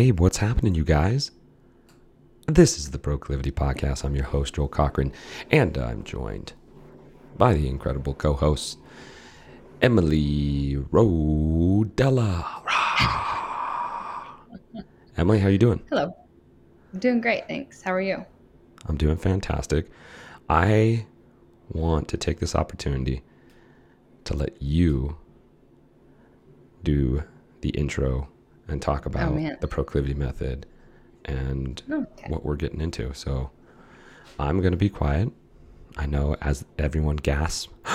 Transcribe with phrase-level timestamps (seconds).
[0.00, 1.30] Hey, what's happening, you guys?
[2.46, 4.02] This is the Proclivity Podcast.
[4.02, 5.12] I'm your host, Joel Cochran,
[5.50, 6.54] and I'm joined
[7.36, 8.78] by the incredible co hosts,
[9.82, 12.46] Emily Rodella.
[15.18, 15.82] Emily, how are you doing?
[15.90, 16.16] Hello.
[16.94, 17.82] I'm doing great, thanks.
[17.82, 18.24] How are you?
[18.86, 19.90] I'm doing fantastic.
[20.48, 21.04] I
[21.68, 23.22] want to take this opportunity
[24.24, 25.18] to let you
[26.82, 27.22] do
[27.60, 28.30] the intro
[28.70, 29.56] and talk oh, about man.
[29.60, 30.66] the proclivity method
[31.24, 32.30] and oh, Okay.
[32.30, 33.12] what we're getting into.
[33.14, 33.50] So
[34.38, 35.30] I'm going to be quiet.
[35.96, 37.68] I know as everyone gasps,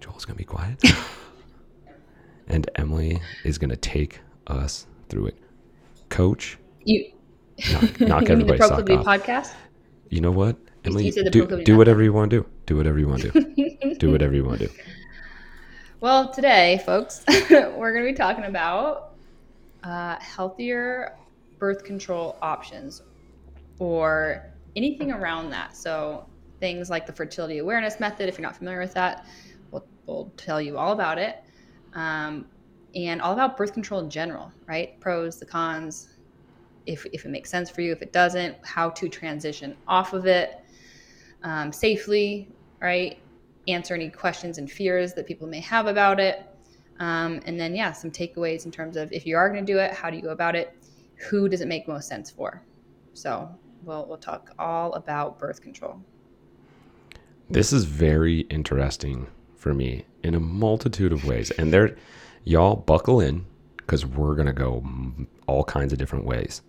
[0.00, 0.82] Joel's going to be quiet.
[2.48, 5.36] and Emily is going to take us through it.
[6.08, 7.12] Coach, You
[7.72, 9.04] knock, knock you mean the everybody's sock off.
[9.04, 9.52] podcast?
[10.08, 10.56] You know what?
[10.84, 12.48] Emily, do, do whatever you want to do.
[12.64, 13.94] Do whatever you want to do.
[13.96, 14.72] do whatever you want to do.
[16.00, 19.07] Well, today, folks, we're going to be talking about
[19.84, 21.16] uh, healthier
[21.58, 23.02] birth control options
[23.78, 25.76] or anything around that.
[25.76, 26.26] So,
[26.60, 29.26] things like the fertility awareness method, if you're not familiar with that,
[29.70, 31.36] we'll, we'll tell you all about it.
[31.94, 32.46] Um,
[32.94, 34.98] and all about birth control in general, right?
[35.00, 36.08] Pros, the cons,
[36.86, 40.26] if, if it makes sense for you, if it doesn't, how to transition off of
[40.26, 40.64] it
[41.42, 42.48] um, safely,
[42.80, 43.18] right?
[43.68, 46.47] Answer any questions and fears that people may have about it.
[47.00, 49.78] Um, and then, yeah, some takeaways in terms of if you are going to do
[49.78, 50.74] it, how do you go about it?
[51.30, 52.62] Who does it make most sense for?
[53.14, 53.48] So,
[53.84, 56.00] we'll, we'll talk all about birth control.
[57.50, 61.50] This is very interesting for me in a multitude of ways.
[61.52, 61.96] And there,
[62.44, 64.84] y'all buckle in because we're going to go
[65.46, 66.62] all kinds of different ways.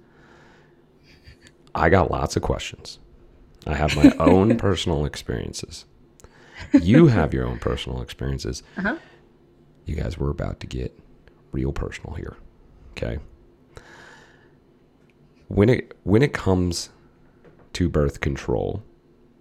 [1.75, 2.99] I got lots of questions.
[3.67, 5.85] I have my own personal experiences.
[6.73, 8.63] You have your own personal experiences.
[8.77, 8.97] Uh-huh.
[9.89, 10.97] You guys, we're about to get
[11.51, 12.37] real personal here.
[12.91, 13.17] Okay.
[15.47, 16.91] When it when it comes
[17.73, 18.83] to birth control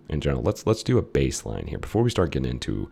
[0.08, 2.90] in general, let's let's do a baseline here before we start getting into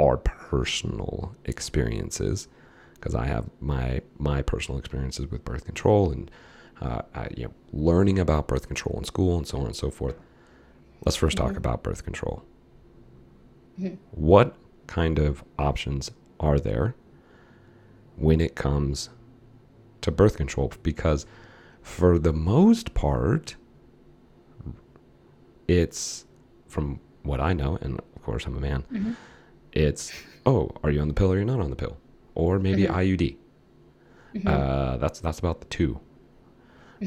[0.00, 2.46] our personal experiences
[2.94, 6.30] because I have my my personal experiences with birth control and
[6.80, 9.90] uh, I, you know learning about birth control in school and so on and so
[9.90, 10.14] forth.
[11.04, 12.44] Let's 1st talk about birth control.
[14.12, 14.54] What
[14.86, 16.94] kind of options are there
[18.16, 19.10] when it comes
[20.02, 20.72] to birth control?
[20.82, 21.26] Because
[21.82, 23.56] for the most part,
[25.68, 26.24] it's
[26.66, 28.84] from what I know, and of course I'm a man.
[29.72, 30.12] It's
[30.46, 31.96] oh, are you on the pill or you're not on the pill,
[32.34, 33.36] or maybe IUD.
[34.46, 36.00] Uh, that's that's about the two.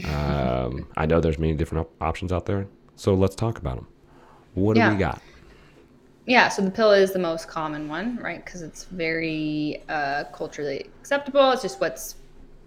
[0.05, 3.87] Um, I know there's many different op- options out there, so let's talk about them.
[4.53, 5.21] What do we got?
[6.27, 8.43] Yeah, so the pill is the most common one, right?
[8.43, 11.51] Because it's very uh, culturally acceptable.
[11.51, 12.15] It's just what's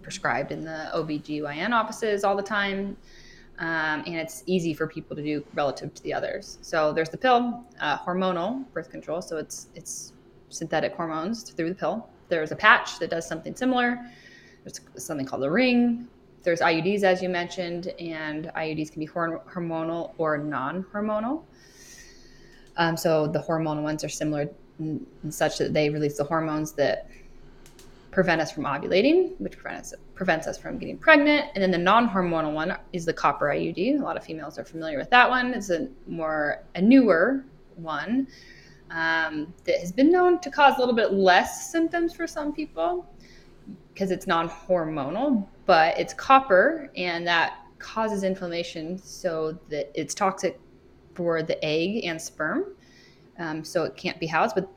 [0.01, 2.97] prescribed in the OBGYN offices all the time.
[3.59, 6.57] Um, and it's easy for people to do relative to the others.
[6.63, 9.21] So there's the pill, uh, hormonal birth control.
[9.21, 10.13] So it's it's
[10.49, 12.09] synthetic hormones through the pill.
[12.29, 14.03] There's a patch that does something similar.
[14.63, 16.07] There's something called a ring.
[16.41, 21.43] There's IUDs, as you mentioned, and IUDs can be hormonal or non-hormonal.
[22.77, 24.49] Um, so the hormonal ones are similar
[24.79, 27.09] in, in such that they release the hormones that
[28.11, 31.45] prevent us from ovulating, which prevents prevents us from getting pregnant.
[31.55, 33.99] And then the non-hormonal one is the copper IUD.
[33.99, 35.53] A lot of females are familiar with that one.
[35.53, 37.43] It's a more a newer
[37.77, 38.27] one
[38.91, 43.07] um, that has been known to cause a little bit less symptoms for some people
[43.93, 50.59] because it's non-hormonal, but it's copper and that causes inflammation so that it's toxic
[51.21, 52.73] for the egg and sperm.
[53.37, 54.67] Um, so it can't be housed, but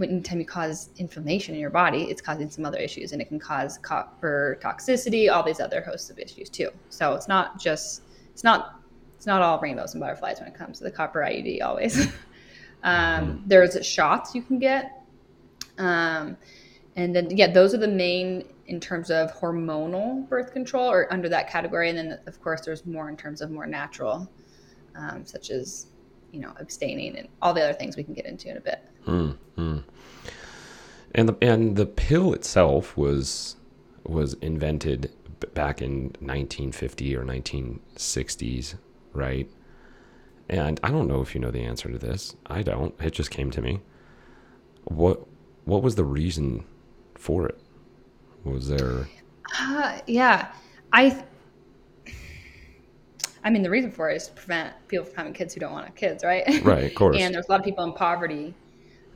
[0.00, 3.40] anytime you cause inflammation in your body, it's causing some other issues and it can
[3.40, 6.70] cause copper toxicity, all these other hosts of issues too.
[6.88, 8.80] So it's not just, it's not,
[9.16, 12.06] it's not all rainbows and butterflies when it comes to the copper IUD always.
[12.84, 15.02] um, there's shots you can get.
[15.78, 16.36] Um,
[16.94, 21.28] and then, yeah, those are the main in terms of hormonal birth control or under
[21.28, 21.88] that category.
[21.88, 24.30] And then, of course, there's more in terms of more natural,
[24.98, 25.86] um, such as,
[26.32, 28.80] you know, abstaining and all the other things we can get into in a bit.
[31.14, 33.56] And the and the pill itself was
[34.04, 35.10] was invented
[35.54, 38.74] back in 1950 or 1960s,
[39.12, 39.48] right?
[40.48, 42.36] And I don't know if you know the answer to this.
[42.46, 42.94] I don't.
[43.00, 43.80] It just came to me.
[44.84, 45.26] What
[45.64, 46.64] what was the reason
[47.14, 47.58] for it?
[48.44, 49.06] Was there
[49.58, 50.52] Uh, yeah,
[50.92, 51.24] I.
[53.48, 55.72] I mean, the reason for it is to prevent people from having kids who don't
[55.72, 56.44] want to have kids, right?
[56.62, 56.84] right?
[56.84, 57.16] Of course.
[57.18, 58.52] and there's a lot of people in poverty.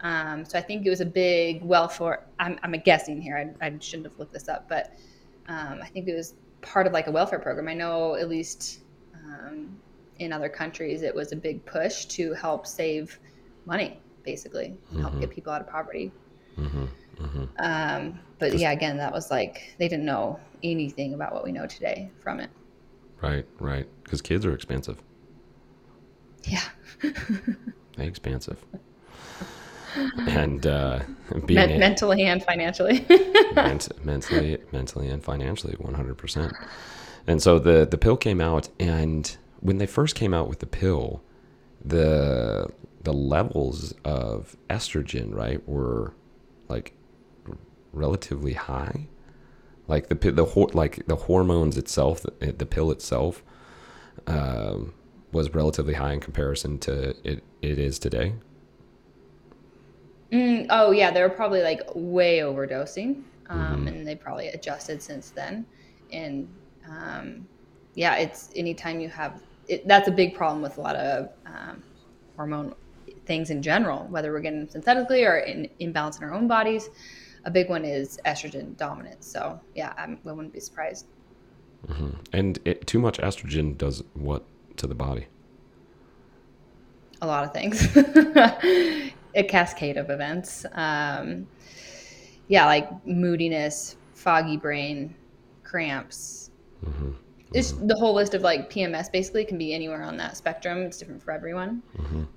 [0.01, 2.25] Um, so I think it was a big welfare.
[2.39, 3.37] I'm, I'm guessing here.
[3.37, 4.95] I, I shouldn't have looked this up, but
[5.49, 6.33] um, I think it was
[6.63, 7.69] part of like a welfare program.
[7.69, 8.81] I know at least
[9.15, 9.77] um,
[10.19, 13.21] in other countries it was a big push to help save
[13.67, 16.11] money, basically, help get people out of poverty.
[16.57, 17.45] Mm-hmm.
[17.59, 21.67] Um, but yeah, again, that was like they didn't know anything about what we know
[21.67, 22.49] today from it.
[23.23, 23.87] Right, right.
[24.05, 24.99] Because kids are expensive.
[26.45, 26.63] Yeah.
[27.97, 28.65] They expensive.
[30.27, 31.01] and uh,
[31.45, 33.05] being Men- a- mentally and financially.
[33.55, 36.55] ment- mentally, mentally, and financially, one hundred percent.
[37.27, 40.67] And so the the pill came out, and when they first came out with the
[40.67, 41.23] pill,
[41.85, 42.69] the
[43.03, 46.15] the levels of estrogen, right, were
[46.71, 46.95] like
[47.93, 49.07] relatively high.
[49.89, 50.45] Like the the
[50.75, 53.43] like the hormones itself, the, the pill itself,
[54.27, 54.95] um,
[55.33, 58.35] was relatively high in comparison to it it is today.
[60.31, 65.31] Mm, oh yeah, they were probably like way overdosing, um, and they probably adjusted since
[65.31, 65.67] then.
[66.11, 66.49] And
[66.89, 67.47] um,
[67.95, 71.83] yeah, it's anytime you have it, that's a big problem with a lot of um,
[72.37, 72.75] hormone
[73.27, 76.89] things in general, whether we're getting them synthetically or in imbalance in our own bodies.
[77.45, 79.27] A big one is estrogen dominance.
[79.27, 81.07] So yeah, I'm, I wouldn't be surprised.
[82.33, 84.45] And it, too much estrogen does what
[84.77, 85.27] to the body?
[87.23, 87.97] a lot of things.
[89.35, 90.67] A cascade of events.
[90.73, 91.47] Um,
[92.49, 95.15] yeah like moodiness foggy brain
[95.63, 96.51] cramps.
[97.55, 100.79] It's the whole list of like pms basically can be anywhere on that spectrum.
[100.83, 101.83] It's different for everyone.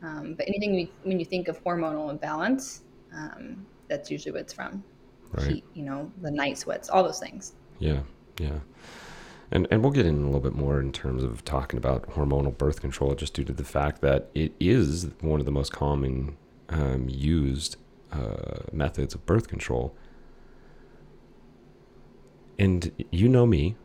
[0.04, 4.54] Um, but anything we, when you think of hormonal imbalance um, that's usually what it's
[4.54, 4.84] from
[5.38, 5.48] Right.
[5.48, 8.02] heat you know the night sweats all those things Yeah,
[8.40, 8.60] yeah.
[9.52, 12.58] And and we'll get in a little bit more in terms of talking about hormonal
[12.58, 16.38] birth control, just due to the fact that it is one of the most common
[16.70, 17.78] um, used
[18.12, 19.96] uh, methods of birth control.
[22.58, 23.76] And you know me,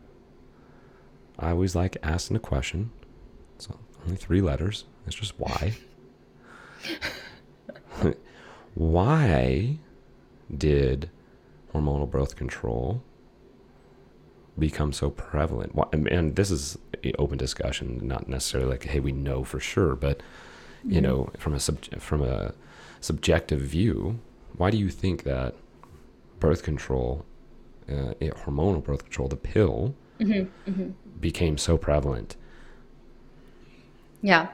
[1.38, 2.90] I always like asking a question.
[3.56, 3.68] It's
[4.04, 4.84] only three letters.
[5.06, 5.74] It's just why.
[8.74, 9.78] why
[10.56, 11.10] did
[11.74, 13.02] hormonal birth control
[14.58, 15.74] become so prevalent?
[15.74, 16.78] Why- And this is
[17.18, 20.22] open discussion, not necessarily like, hey, we know for sure, but
[20.84, 22.54] you know, from a sub- from a
[23.00, 24.18] subjective view,
[24.56, 25.54] why do you think that
[26.38, 27.24] birth control,
[27.88, 28.14] uh,
[28.44, 29.94] hormonal birth control, the pill,
[31.20, 32.36] became so prevalent?
[34.22, 34.48] Yeah.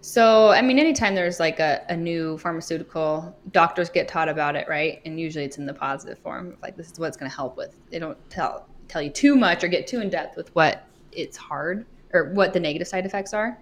[0.00, 4.68] So, I mean, anytime there's like a, a new pharmaceutical, doctors get taught about it,
[4.68, 5.00] right?
[5.04, 7.56] And usually it's in the positive form, like this is what it's going to help
[7.56, 7.74] with.
[7.90, 11.36] They don't tell tell you too much or get too in depth with what it's
[11.36, 11.84] hard
[12.14, 13.58] or what the negative side effects are.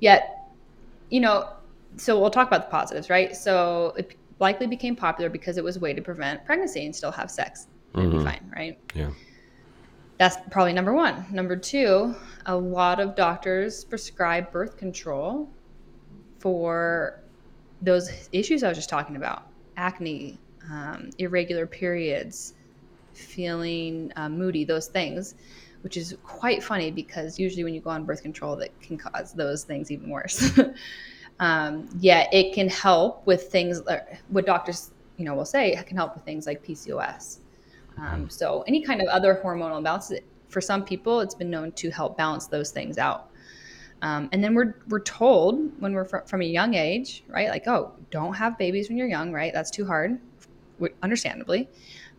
[0.00, 0.50] Yet,
[1.10, 1.50] you know,
[1.96, 3.36] so we'll talk about the positives, right?
[3.36, 7.12] So it likely became popular because it was a way to prevent pregnancy and still
[7.12, 8.26] have sex and be mm-hmm.
[8.26, 8.78] fine, right?
[8.94, 9.10] Yeah.
[10.20, 11.24] That's probably number one.
[11.30, 12.14] Number two,
[12.44, 15.48] a lot of doctors prescribe birth control
[16.40, 17.20] for
[17.80, 19.46] those issues I was just talking about
[19.78, 20.38] acne,
[20.70, 22.52] um, irregular periods,
[23.14, 25.36] feeling uh, moody, those things,
[25.80, 29.32] which is quite funny because usually when you go on birth control, that can cause
[29.32, 30.52] those things even worse.
[31.40, 35.86] um, yeah, it can help with things, uh, what doctors you know will say it
[35.86, 37.39] can help with things like PCOS.
[38.00, 40.12] Um, so any kind of other hormonal imbalance,
[40.48, 43.30] for some people, it's been known to help balance those things out.
[44.02, 47.48] Um, and then we're we're told when we're fr- from a young age, right?
[47.48, 49.52] Like, oh, don't have babies when you're young, right?
[49.52, 50.18] That's too hard,
[51.02, 51.68] understandably.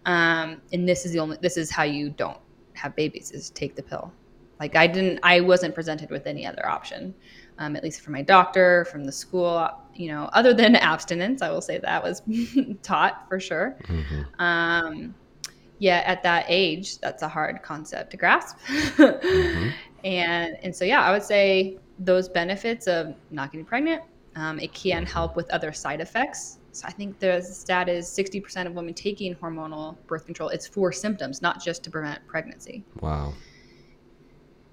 [0.05, 2.38] Um, and this is the only this is how you don't
[2.73, 4.11] have babies is take the pill.
[4.59, 7.15] Like I didn't, I wasn't presented with any other option,
[7.57, 9.67] um, at least from my doctor, from the school.
[9.95, 12.21] You know, other than abstinence, I will say that was
[12.83, 13.77] taught for sure.
[14.38, 15.15] Um,
[15.81, 18.57] yeah, at that age, that's a hard concept to grasp.
[20.03, 24.01] And and so yeah, I would say those benefits of not getting pregnant,
[24.35, 26.57] um, it can help with other side effects.
[26.71, 30.50] So I think the stat is 60% of women taking hormonal birth control.
[30.50, 32.83] It's for symptoms, not just to prevent pregnancy.
[33.01, 33.33] Wow.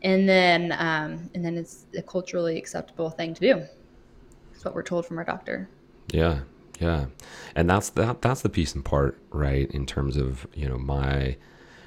[0.02, 3.62] And then um, and then it's a culturally acceptable thing to do.
[4.54, 5.68] it's what we're told from our doctor.
[6.12, 6.40] Yeah,
[6.78, 7.06] yeah,
[7.56, 8.22] and that's that.
[8.22, 9.70] That's the piece and part, right?
[9.72, 11.36] In terms of you know my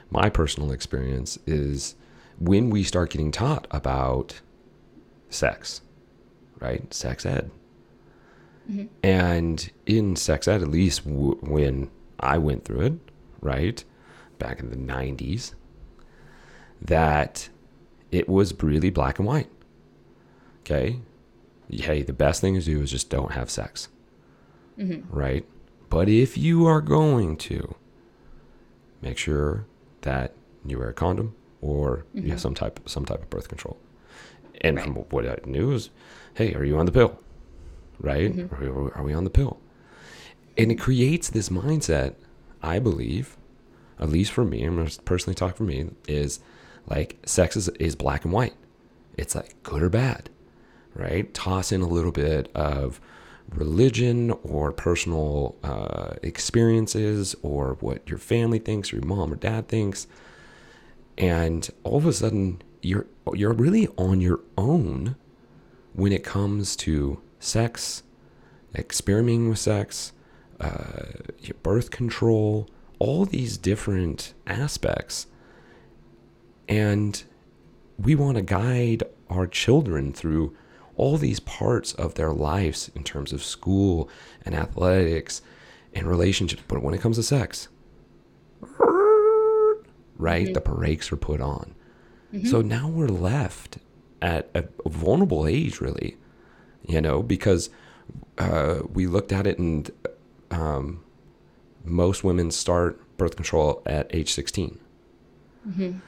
[0.10, 1.96] my personal experience is
[2.40, 4.42] when we start getting taught about
[5.30, 5.82] sex,
[6.60, 6.94] right?
[6.94, 7.52] Sex ed,
[8.70, 8.88] mm-hmm.
[9.02, 12.94] and in sex ed, at least w- when I went through it,
[13.40, 13.82] right,
[14.40, 15.54] back in the '90s,
[16.82, 17.48] that
[18.12, 19.50] it was really black and white.
[20.64, 21.00] Okay,
[21.70, 23.88] hey, the best thing to do is just don't have sex
[25.10, 25.46] right?
[25.90, 27.76] But if you are going to,
[29.02, 29.66] make sure
[30.02, 30.34] that
[30.66, 32.28] you wear a condom, or mm-hmm.
[32.28, 33.78] yeah, some type some type of birth control.
[34.62, 34.86] And right.
[34.86, 35.90] from what I knew is,
[36.36, 37.20] hey, are you on the pill?
[38.00, 38.34] Right?
[38.34, 38.64] Mm-hmm.
[38.64, 39.60] Are, are we on the pill?
[40.58, 42.16] And it creates this mindset,
[42.62, 43.38] I believe,
[44.00, 46.40] at least for me, I'm going to personally talk for me, is
[46.88, 48.56] like sex is, is black and white.
[49.18, 50.30] It's like good or bad,
[50.96, 51.32] right?
[51.34, 53.00] Toss in a little bit of
[53.54, 59.68] religion or personal uh, experiences or what your family thinks or your mom or dad
[59.68, 60.08] thinks.
[61.18, 65.16] And all of a sudden, you're, you're really on your own
[65.94, 68.04] when it comes to sex,
[68.76, 70.14] experimenting with sex,
[70.60, 71.04] uh,
[71.64, 75.28] birth control, all these different aspects.
[76.70, 77.22] And
[77.98, 80.56] we want to guide our children through
[80.96, 84.10] all these parts of their lives in terms of school
[84.46, 85.42] and athletics
[85.94, 86.64] and relationships.
[86.68, 87.68] But when it comes to sex,
[90.18, 90.54] right, mm-hmm.
[90.54, 91.76] the brakes are put on.
[92.34, 92.48] Mm-hmm.
[92.48, 93.78] So now we're left
[94.22, 96.18] at a vulnerable age, really,
[96.88, 97.70] you know, because
[98.38, 99.90] uh, we looked at it and
[100.52, 101.04] um,
[101.84, 104.80] most women start birth control at age 16.
[105.68, 106.00] Mm-hmm.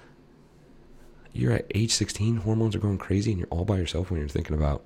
[1.34, 4.30] You're at age 16, hormones are going crazy, and you're all by yourself when you're
[4.30, 4.84] thinking about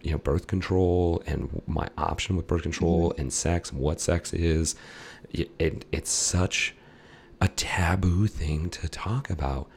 [0.00, 3.20] you know birth control and my option with birth control mm-hmm.
[3.20, 4.76] and sex and what sex is
[5.30, 6.74] it, it, it's such
[7.40, 9.68] a taboo thing to talk about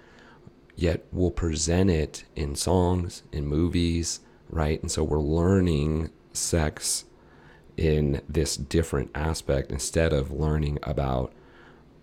[0.75, 7.05] yet we'll present it in songs in movies right and so we're learning sex
[7.77, 11.33] in this different aspect instead of learning about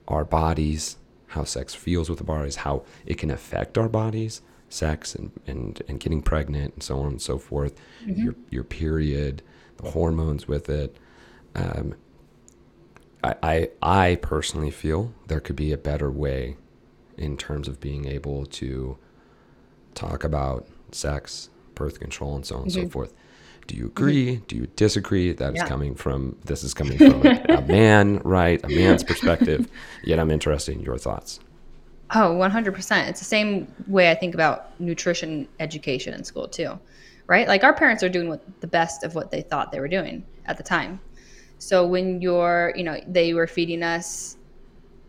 [0.09, 0.97] our bodies,
[1.33, 5.83] how sex feels with the bodies, how it can affect our bodies, sex and, and,
[5.89, 7.75] and getting pregnant and so on and so forth,
[8.05, 8.23] mm-hmm.
[8.23, 9.43] your, your period,
[9.79, 10.97] the hormones with it.
[11.55, 11.95] Um,
[13.25, 16.57] I, I, I personally feel there could be a better way
[17.17, 18.99] in terms of being able to
[19.95, 22.83] talk about sex, birth control, and so on and mm-hmm.
[22.83, 23.15] so forth.
[23.66, 24.37] Do you agree?
[24.37, 24.45] Mm-hmm.
[24.47, 25.33] Do you disagree?
[25.33, 25.62] That yeah.
[25.62, 28.62] is coming from this is coming from a, a man, right?
[28.64, 29.69] A man's perspective.
[30.04, 31.40] Yet I'm interested in your thoughts.
[32.14, 33.09] Oh, 100%.
[33.09, 36.78] It's the same way I think about nutrition education in school too.
[37.26, 37.49] Right?
[37.49, 40.25] Like our parents are doing what the best of what they thought they were doing
[40.45, 41.00] at the time.
[41.59, 44.37] So when you're, you know, they were feeding us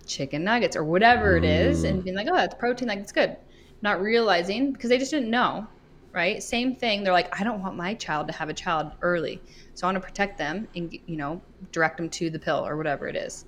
[0.06, 2.04] chicken nuggets or whatever it is and mm.
[2.04, 3.36] being like, "Oh, that's protein, like it's good."
[3.82, 5.68] Not realizing because they just didn't know
[6.14, 6.42] right?
[6.42, 7.04] Same thing.
[7.04, 9.42] They're like, I don't want my child to have a child early.
[9.74, 11.42] So I want to protect them and, you know,
[11.72, 13.46] direct them to the pill or whatever it is.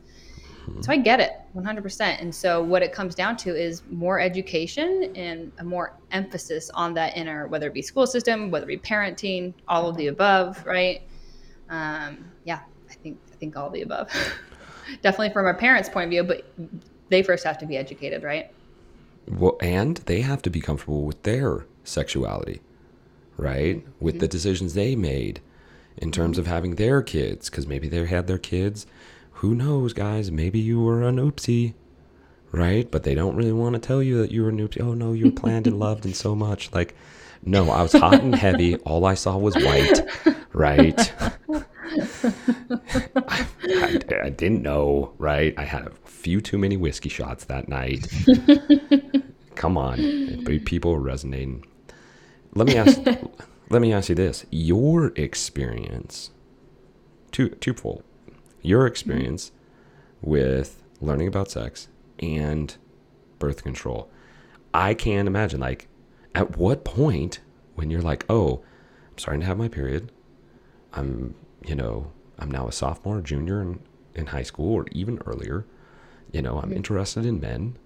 [0.66, 0.82] Mm-hmm.
[0.82, 2.22] So I get it 100%.
[2.22, 6.96] And so what it comes down to is more education and a more emphasis on
[6.96, 10.66] that inner, whether it be school system, whether it be parenting, all of the above,
[10.66, 11.04] right?
[11.70, 14.12] Um, yeah, I think, I think all of the above.
[15.04, 16.44] Definitely from a parent's point of view, but
[17.10, 18.52] they first have to be educated, right?
[19.28, 22.62] Well, and they have to be comfortable with their sexuality,
[23.38, 23.86] right?
[24.00, 24.20] With mm-hmm.
[24.20, 25.40] the decisions they made
[25.98, 28.86] in terms of having their kids, because maybe they had their kids.
[29.40, 30.32] Who knows, guys?
[30.32, 31.74] Maybe you were an oopsie,
[32.52, 32.90] right?
[32.90, 34.82] But they don't really want to tell you that you were an oopsie.
[34.82, 36.74] Oh, no, you were planned and loved and so much.
[36.74, 36.96] Like,
[37.44, 38.76] no, I was hot and heavy.
[38.86, 40.02] All I saw was white,
[40.54, 41.14] right?
[43.16, 45.54] I, I, I, didn't know, right?
[45.58, 48.08] I had a few too many whiskey shots that night.
[49.56, 51.66] Come on, people are resonating.
[52.56, 53.00] Let me ask.
[53.70, 56.32] let me ask you this: Your experience,
[57.32, 58.04] two twofold,
[58.62, 58.92] your mm-hmm.
[58.92, 59.52] experience
[60.22, 62.76] with learning about sex and
[63.40, 64.10] birth control.
[64.74, 65.60] I can't imagine.
[65.60, 65.88] Like,
[66.34, 67.40] at what point
[67.76, 68.64] when you're like, oh,
[69.12, 70.12] I'm starting to have my period.
[70.94, 71.36] I'm,
[71.66, 73.80] you know, I'm now a sophomore, junior in,
[74.14, 75.66] in high school, or even earlier.
[76.32, 76.78] You know, I'm mm-hmm.
[76.78, 77.78] interested in men,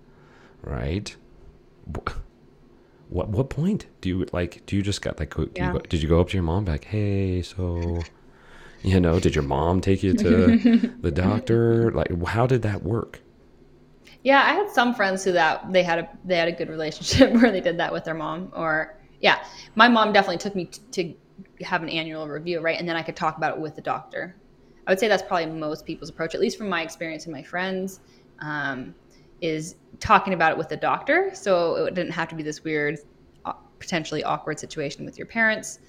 [0.62, 1.16] right?
[3.10, 5.68] What what point do you like do you just got like yeah.
[5.68, 8.00] you go, did you go up to your mom like hey so
[8.84, 11.92] you know did your mom take you to the doctor?
[11.92, 13.20] Like how did that work?
[14.24, 17.34] Yeah i had some friends who that they had a they had a good relationship
[17.42, 19.44] where they did that with their mom or yeah.
[19.76, 21.18] My mom definitely took me t-
[21.58, 22.80] to have an annual review right?
[22.80, 24.36] And then i could talk about it with the doctor.
[24.88, 27.44] I would say that's probably most people's approach at least from my experience and my
[27.44, 28.00] friends.
[28.40, 28.96] Um,
[29.42, 31.32] is talking about it with the doctor.
[31.34, 33.00] So it didn't have to be this weird,
[33.46, 35.80] uh, potentially awkward situation with your parents.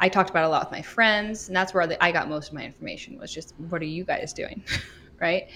[0.00, 2.54] I talked about a lot with my friends, and that's where I got most of
[2.54, 4.64] my information was just, what are you guys doing?
[5.20, 5.48] right.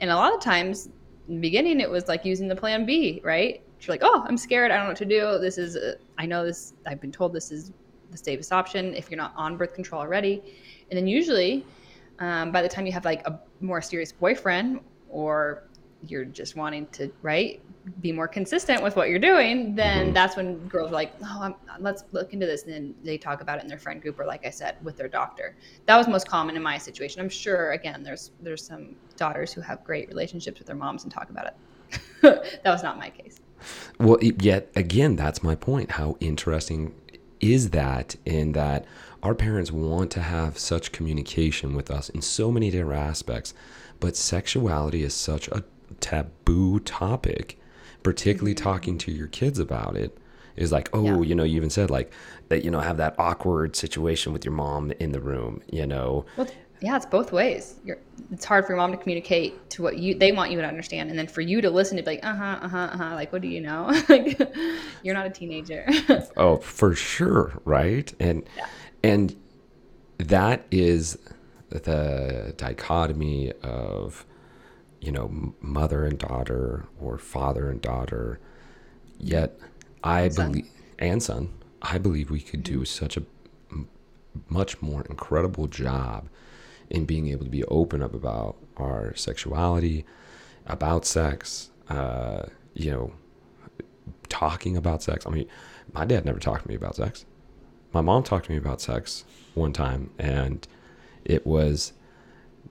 [0.00, 0.90] And a lot of times
[1.28, 3.62] in the beginning, it was like using the plan B, right?
[3.80, 4.70] You're like, oh, I'm scared.
[4.70, 5.38] I don't know what to do.
[5.38, 7.72] This is, uh, I know this, I've been told this is
[8.10, 10.42] the safest option if you're not on birth control already.
[10.90, 11.64] And then usually,
[12.18, 15.65] um, by the time you have like a more serious boyfriend or
[16.06, 17.60] you're just wanting to right
[18.00, 20.14] be more consistent with what you're doing then mm-hmm.
[20.14, 23.40] that's when girls are like oh I'm, let's look into this and then they talk
[23.40, 25.56] about it in their friend group or like i said with their doctor.
[25.86, 27.20] That was most common in my situation.
[27.20, 31.12] I'm sure again there's there's some daughters who have great relationships with their moms and
[31.12, 31.54] talk about it.
[32.64, 33.38] That was not my case.
[33.98, 35.92] Well yet again that's my point.
[35.92, 36.94] How interesting
[37.40, 38.84] is that in that
[39.22, 43.52] our parents want to have such communication with us in so many different aspects
[44.00, 45.62] but sexuality is such a
[46.00, 47.58] taboo topic,
[48.02, 48.64] particularly mm-hmm.
[48.64, 50.18] talking to your kids about it.
[50.56, 51.28] Is like, oh, yeah.
[51.28, 52.10] you know, you even said like
[52.48, 56.24] that, you know, have that awkward situation with your mom in the room, you know.
[56.38, 56.48] Well,
[56.80, 57.76] yeah, it's both ways.
[57.84, 57.98] You're,
[58.30, 61.10] it's hard for your mom to communicate to what you they want you to understand,
[61.10, 63.14] and then for you to listen to be like, uh huh, uh huh, uh huh.
[63.14, 63.86] Like, what do you know?
[64.08, 64.38] like,
[65.02, 65.86] you're not a teenager.
[66.36, 68.12] oh, for sure, right?
[68.20, 68.66] And yeah.
[69.02, 69.36] and
[70.18, 71.18] that is
[71.70, 74.26] the dichotomy of
[75.00, 78.40] you know, mother and daughter or father and daughter.
[79.18, 79.58] Yet,
[80.02, 83.22] I believe, and son, I believe we could do such a
[84.48, 86.28] much more incredible job
[86.90, 90.04] in being able to be open up about our sexuality,
[90.66, 92.42] about sex, uh,
[92.74, 93.12] you know,
[94.28, 95.26] talking about sex.
[95.26, 95.48] I mean,
[95.92, 97.24] my dad never talked to me about sex.
[97.92, 99.24] My mom talked to me about sex
[99.54, 100.66] one time, and
[101.24, 101.92] it was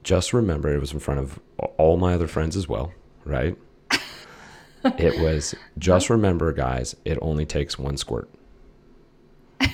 [0.05, 1.39] just remember it was in front of
[1.77, 2.93] all my other friends as well,
[3.25, 3.57] right?
[4.85, 8.29] it was just remember, guys, it only takes one squirt.
[9.59, 9.74] yeah,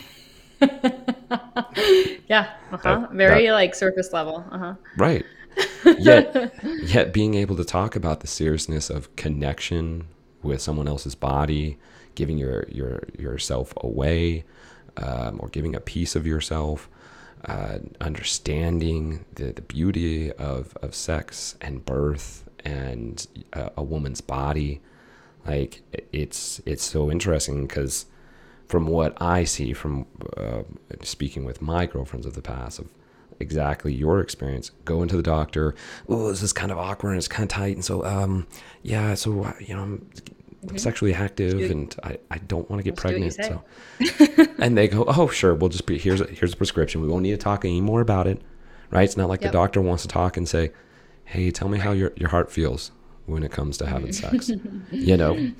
[2.72, 2.80] uh-huh.
[2.82, 4.46] That, very that, like surface level.
[4.52, 4.76] Uh-huh.
[4.98, 5.26] Right.
[6.00, 10.08] Yet, yet being able to talk about the seriousness of connection
[10.42, 11.78] with someone else's body,
[12.16, 14.46] giving your your yourself away,
[14.96, 16.90] um, or giving a piece of yourself,
[17.46, 24.82] uh, understanding the, the beauty of, of sex and birth and uh, a woman's body.
[25.46, 25.82] Like
[26.14, 28.06] it's it's so interesting because
[28.68, 30.06] from what I see from
[30.38, 30.64] uh,
[31.02, 32.90] speaking with my girlfriends of the past of
[33.40, 35.74] exactly your experience, go into the doctor.
[36.08, 38.46] Oh, this is kind of awkward and it's kind of tight, and so um
[38.84, 40.00] yeah, so uh, you know
[40.66, 40.78] mm-hmm.
[40.78, 43.34] sexually active and I, I don't want to get Let's pregnant.
[43.34, 43.64] So,
[44.60, 45.54] and they go, oh, sure.
[45.54, 47.02] We'll just be, here's a, here's a prescription.
[47.02, 48.42] We won't need to talk anymore about it.
[48.90, 49.04] Right.
[49.04, 49.52] It's not like yep.
[49.52, 50.72] the doctor wants to talk and say,
[51.24, 52.92] Hey, tell me how your, your heart feels
[53.26, 54.52] when it comes to having sex,
[54.92, 55.52] you know?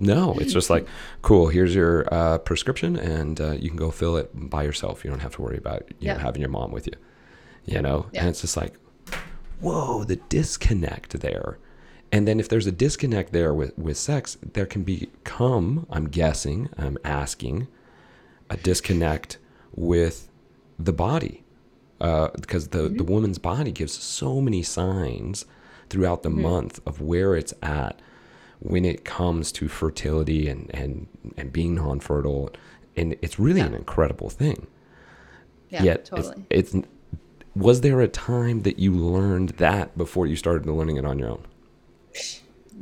[0.00, 0.88] No, it's just like,
[1.20, 1.48] cool.
[1.48, 5.04] Here's your uh, prescription, and uh, you can go fill it by yourself.
[5.04, 6.94] You don't have to worry about you know, having your mom with you.
[7.66, 8.74] You know, and it's just like,
[9.60, 11.58] whoa, the disconnect there
[12.12, 16.68] and then if there's a disconnect there with, with sex, there can become, I'm guessing,
[16.76, 17.68] I'm asking,
[18.48, 19.38] a disconnect
[19.74, 20.28] with
[20.78, 21.44] the body.
[22.00, 22.96] Uh, because the, mm-hmm.
[22.96, 25.44] the woman's body gives so many signs
[25.90, 26.42] throughout the mm-hmm.
[26.42, 28.00] month of where it's at
[28.58, 32.50] when it comes to fertility and, and, and being non fertile.
[32.96, 33.66] And it's really yeah.
[33.66, 34.66] an incredible thing.
[35.68, 36.44] Yeah, Yet totally.
[36.50, 36.86] It's, it's
[37.54, 41.30] was there a time that you learned that before you started learning it on your
[41.30, 41.46] own?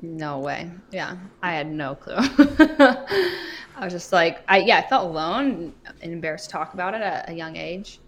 [0.03, 0.71] No way.
[0.91, 2.15] Yeah, I had no clue.
[2.19, 7.01] I was just like, I yeah, I felt alone and embarrassed to talk about it
[7.01, 8.01] at a young age.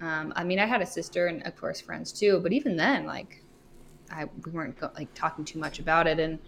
[0.00, 3.06] Um, I mean, I had a sister and of course friends too, but even then,
[3.06, 3.42] like,
[4.10, 6.38] I we weren't go, like talking too much about it, and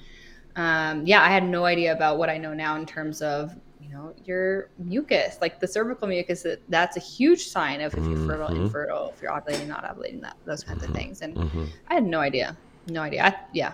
[0.56, 3.88] um, yeah, I had no idea about what I know now in terms of you
[3.88, 6.46] know your mucus, like the cervical mucus.
[6.68, 8.64] That's a huge sign of if you're fertile, mm-hmm.
[8.64, 10.92] infertile, if you're ovulating, not ovulating, that those kinds mm-hmm.
[10.92, 11.22] of things.
[11.22, 11.64] And mm-hmm.
[11.88, 12.56] I had no idea,
[12.88, 13.24] no idea.
[13.24, 13.72] I, yeah,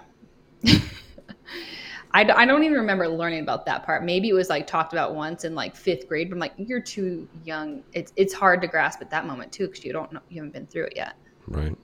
[2.14, 4.04] I, I don't even remember learning about that part.
[4.04, 6.80] Maybe it was like talked about once in like fifth grade, but I'm like, you're
[6.80, 7.82] too young.
[7.92, 10.52] It's it's hard to grasp at that moment too because you don't know you haven't
[10.52, 11.14] been through it yet.
[11.46, 11.76] Right,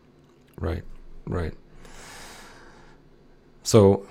[0.59, 0.85] right,
[1.27, 1.55] right.
[3.63, 4.07] So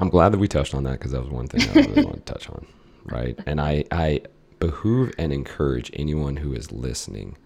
[0.00, 2.24] I'm glad that we touched on that because that was one thing I really want
[2.24, 2.66] to touch on,
[3.04, 3.38] right?
[3.46, 4.22] And I I
[4.58, 7.36] behoove and encourage anyone who is listening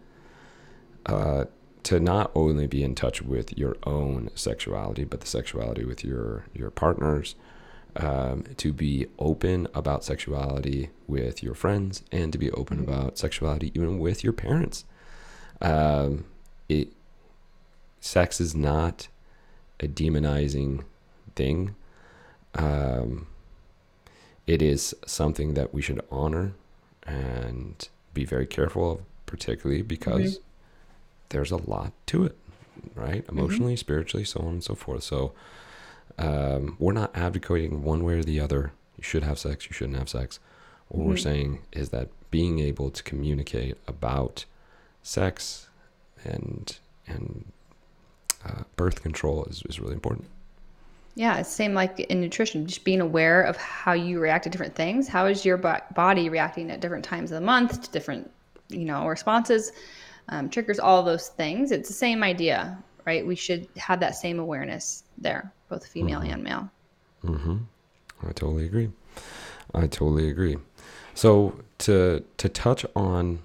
[1.07, 1.45] uh,
[1.89, 6.45] to not only be in touch with your own sexuality, but the sexuality with your
[6.53, 7.35] your partners,
[7.97, 12.93] um, to be open about sexuality with your friends, and to be open mm-hmm.
[12.93, 14.85] about sexuality even with your parents.
[15.63, 16.27] Um,
[16.69, 16.93] it
[18.01, 19.09] sex is not
[19.81, 20.85] a demonizing
[21.37, 21.75] thing.
[22.55, 23.29] Um,
[24.47, 26.53] it is something that we should honor
[27.07, 30.48] and be very careful of, particularly because mm-hmm
[31.31, 32.37] there's a lot to it,
[32.95, 33.27] right?
[33.27, 33.39] Mm-hmm.
[33.39, 33.79] Emotionally, mm-hmm.
[33.79, 35.03] spiritually, so on and so forth.
[35.03, 35.33] So
[36.19, 38.73] um, we're not advocating one way or the other.
[38.97, 39.67] You should have sex.
[39.67, 40.41] You shouldn't have sex.
[40.89, 41.11] What mm-hmm.
[41.11, 44.45] we're saying is that being able to communicate about
[45.03, 45.69] sex
[46.25, 47.45] and and
[48.45, 50.27] uh, birth control is, is really important.
[51.15, 54.77] Yeah, it's same like in nutrition, just being aware of how you react to different
[54.77, 55.09] things.
[55.09, 58.31] How is your body reacting at different times of the month to different,
[58.69, 59.73] you know, responses,
[60.29, 61.73] um, triggers, all those things.
[61.73, 63.27] It's the same idea, right?
[63.27, 66.33] We should have that same awareness there, both female mm-hmm.
[66.33, 66.71] and male.
[67.25, 67.57] Mm-hmm.
[68.23, 68.91] I totally agree.
[69.75, 70.57] I totally agree.
[71.15, 73.41] So to to touch on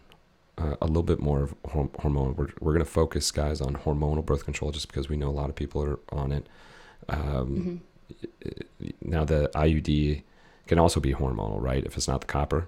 [0.58, 4.26] uh, a little bit more of hormonal, we're, we're going to focus, guys, on hormonal
[4.26, 6.48] birth control just because we know a lot of people are on it.
[7.10, 7.82] Um,
[8.40, 8.90] mm-hmm.
[9.02, 10.22] Now, the IUD
[10.68, 11.84] can also be hormonal, right?
[11.84, 12.68] If it's not the copper.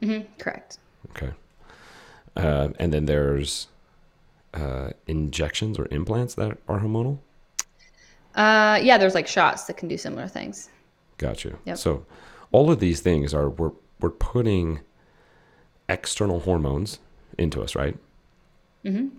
[0.00, 0.32] Mm-hmm.
[0.38, 0.78] Correct.
[1.10, 1.32] Okay.
[2.36, 3.68] Uh, and then there's
[4.54, 7.18] uh, injections or implants that are hormonal.
[8.34, 10.68] Uh, yeah, there's like shots that can do similar things.
[11.18, 11.58] Got you.
[11.64, 11.78] Yep.
[11.78, 12.06] So,
[12.50, 14.80] all of these things are we're we're putting
[15.88, 16.98] external hormones
[17.38, 17.96] into us, right?
[18.84, 19.16] Mm-hmm.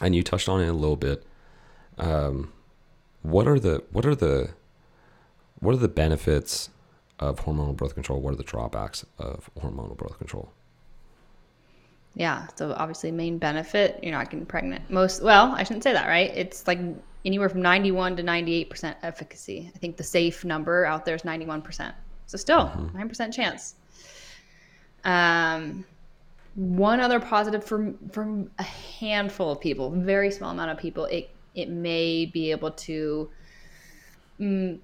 [0.00, 1.24] And you touched on it a little bit.
[1.98, 2.52] Um,
[3.22, 4.50] what are the what are the
[5.60, 6.70] what are the benefits
[7.18, 8.20] of hormonal birth control?
[8.20, 10.52] What are the drawbacks of hormonal birth control?
[12.14, 14.88] Yeah, so obviously main benefit, you're not getting pregnant.
[14.88, 16.30] Most well, I shouldn't say that, right?
[16.34, 16.78] It's like
[17.24, 19.70] anywhere from 91 to 98% efficacy.
[19.74, 21.92] I think the safe number out there is 91%.
[22.26, 22.96] So still, mm-hmm.
[22.96, 23.74] 9% chance.
[25.04, 25.84] Um
[26.54, 31.30] one other positive from from a handful of people, very small amount of people, it
[31.54, 33.30] it may be able to
[34.40, 34.78] mm,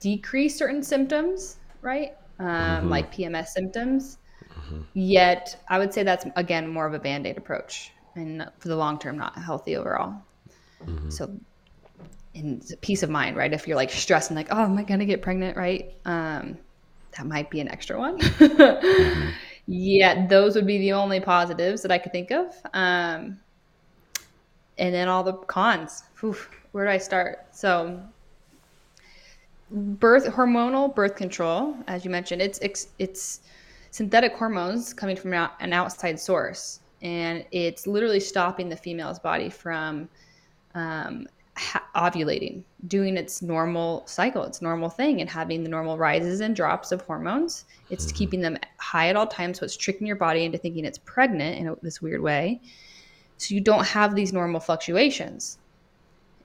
[0.00, 2.14] decrease certain symptoms, right?
[2.38, 2.88] Um, mm-hmm.
[2.88, 4.18] Like PMS symptoms.
[4.64, 4.82] Mm-hmm.
[4.94, 8.76] Yet, I would say that's again more of a band aid approach, and for the
[8.76, 10.14] long term, not healthy overall.
[10.84, 11.10] Mm-hmm.
[11.10, 11.36] So,
[12.34, 13.52] in peace of mind, right?
[13.52, 15.94] If you're like stressing, like, oh, am I gonna get pregnant, right?
[16.04, 16.58] Um,
[17.16, 18.18] that might be an extra one.
[18.18, 19.30] Mm-hmm.
[19.66, 22.54] yeah, those would be the only positives that I could think of.
[22.72, 23.38] Um,
[24.78, 26.02] and then all the cons.
[26.22, 27.46] Oof, where do I start?
[27.52, 28.00] So,
[29.70, 33.40] birth hormonal birth control, as you mentioned, it's it's, it's
[33.94, 40.08] synthetic hormones coming from an outside source, and it's literally stopping the female's body from
[40.74, 46.40] um, ha- ovulating, doing its normal cycle, its normal thing, and having the normal rises
[46.40, 47.66] and drops of hormones.
[47.88, 48.16] It's mm-hmm.
[48.16, 51.56] keeping them high at all times, so it's tricking your body into thinking it's pregnant
[51.56, 52.60] in a, this weird way
[53.36, 55.58] so you don't have these normal fluctuations.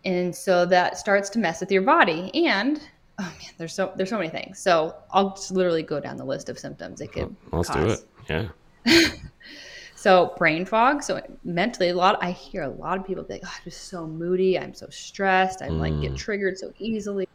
[0.06, 2.30] And so that starts to mess with your body.
[2.46, 2.80] And
[3.20, 4.60] oh man, there's so there's so many things.
[4.60, 7.36] So I'll just literally go down the list of symptoms it could.
[7.52, 8.04] Let's cause.
[8.28, 8.52] do it.
[8.86, 9.12] Yeah.
[9.96, 11.04] so brain fog.
[11.04, 12.18] So mentally, a lot.
[12.24, 14.58] I hear a lot of people think, oh, "I'm just so moody.
[14.58, 15.62] I'm so stressed.
[15.62, 15.80] I mm.
[15.80, 16.18] like get mm.
[16.18, 17.28] triggered so easily."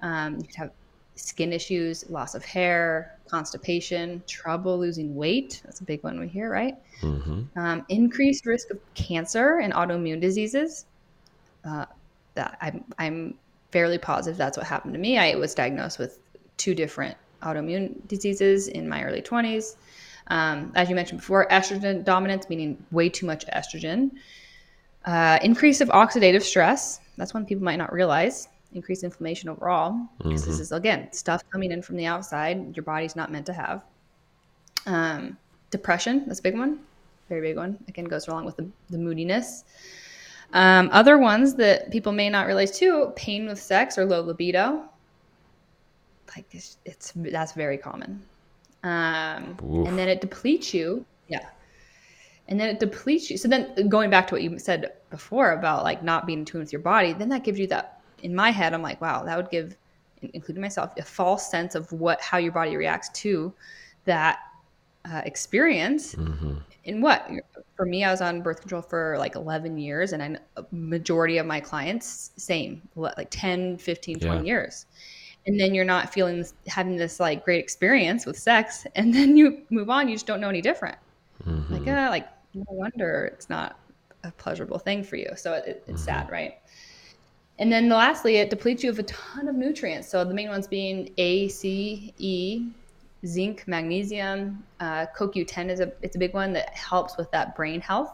[0.00, 0.70] Um, you could have
[1.16, 5.62] skin issues, loss of hair, constipation, trouble losing weight.
[5.64, 6.76] That's a big one we hear, right?
[7.02, 7.58] Mm-hmm.
[7.58, 10.86] Um, increased risk of cancer and autoimmune diseases.
[11.64, 11.86] Uh,
[12.34, 13.38] that I'm, I'm
[13.74, 15.18] fairly positive that's what happened to me.
[15.18, 16.20] I was diagnosed with
[16.56, 19.74] two different autoimmune diseases in my early 20s.
[20.28, 24.12] Um, as you mentioned before, estrogen dominance, meaning way too much estrogen.
[25.04, 27.00] Uh, increase of oxidative stress.
[27.18, 30.50] That's one people might not realize Increase inflammation overall because mm-hmm.
[30.50, 33.82] this is again stuff coming in from the outside your body's not meant to have
[34.86, 35.38] um,
[35.70, 36.80] depression that's a big one
[37.28, 39.62] very big one again goes along with the, the moodiness
[40.54, 44.88] um, other ones that people may not realize too pain with sex or low libido.
[46.34, 48.22] Like it's, it's that's very common.
[48.82, 51.04] Um, and then it depletes you.
[51.28, 51.46] Yeah.
[52.48, 53.36] And then it depletes you.
[53.38, 56.60] So then going back to what you said before about like not being in tune
[56.60, 59.36] with your body then that gives you that in my head, I'm like, wow, that
[59.36, 59.76] would give,
[60.32, 63.52] including myself, a false sense of what how your body reacts to
[64.06, 64.38] that
[65.10, 66.14] uh, experience.
[66.14, 66.54] Mm-hmm.
[66.84, 67.30] In what
[67.76, 71.38] for me, I was on birth control for like 11 years, and I, a majority
[71.38, 74.42] of my clients, same, like 10, 15, 20 yeah.
[74.42, 74.86] years.
[75.46, 79.36] And then you're not feeling this, having this like great experience with sex, and then
[79.36, 80.08] you move on.
[80.08, 80.98] You just don't know any different.
[81.46, 81.74] Mm-hmm.
[81.74, 83.78] Like, uh, like no wonder it's not
[84.22, 85.30] a pleasurable thing for you.
[85.36, 85.96] So it, it's mm-hmm.
[85.96, 86.58] sad, right?
[87.58, 90.08] And then lastly, it depletes you of a ton of nutrients.
[90.08, 92.66] So the main ones being A, C, E,
[93.26, 94.64] zinc, magnesium.
[94.80, 98.12] Uh, CoQ10 is a it's a big one that helps with that brain health.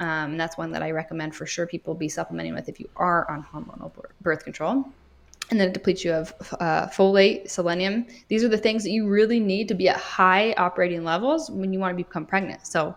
[0.00, 3.30] Um, that's one that I recommend for sure people be supplementing with if you are
[3.30, 4.84] on hormonal birth control.
[5.50, 8.06] And then it depletes you of uh, folate, selenium.
[8.28, 11.72] These are the things that you really need to be at high operating levels when
[11.72, 12.66] you want to become pregnant.
[12.66, 12.96] So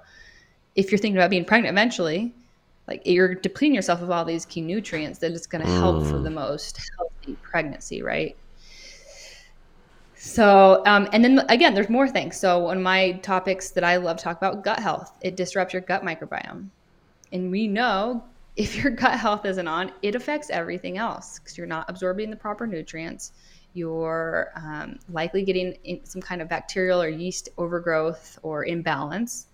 [0.76, 2.34] if you're thinking about being pregnant eventually,
[2.88, 6.10] like you're depleting yourself of all these key nutrients that is going to help mm.
[6.10, 8.36] for the most healthy pregnancy, right?
[10.28, 12.36] So, um, and then again, there's more things.
[12.36, 15.74] So, one of my topics that I love to talk about, gut health, it disrupts
[15.74, 16.68] your gut microbiome,
[17.32, 18.22] and we know
[18.58, 22.36] if your gut health isn't on, it affects everything else because you're not absorbing the
[22.36, 23.32] proper nutrients.
[23.74, 29.48] You're um, likely getting some kind of bacterial or yeast overgrowth or imbalance.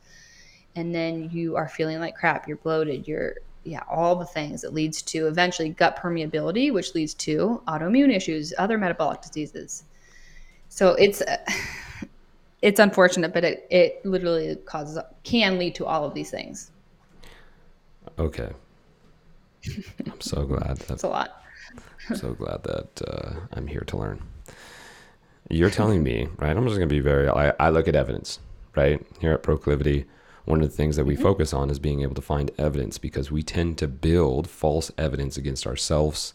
[0.76, 2.48] And then you are feeling like crap.
[2.48, 3.08] You're bloated.
[3.08, 8.16] You're, yeah, all the things that leads to eventually gut permeability, which leads to autoimmune
[8.16, 9.84] issues, other metabolic diseases.
[10.74, 11.38] So it's, uh,
[12.64, 16.72] it's unfortunate, but it, it literally causes, can lead to all of these things.
[18.18, 18.50] Okay.
[20.08, 20.78] I'm so glad.
[20.78, 21.44] That, That's a lot.
[22.10, 24.24] I'm so glad that uh, I'm here to learn.
[25.48, 26.58] You're telling me, right?
[26.58, 28.40] I'm just going to be very, I, I, look at evidence,
[28.76, 29.06] right?
[29.20, 30.06] Here at Proclivity,
[30.46, 31.24] one of the things that we mm-hmm.
[31.24, 35.38] focus on is being able to find evidence because we tend to build false evidence
[35.38, 36.34] against ourselves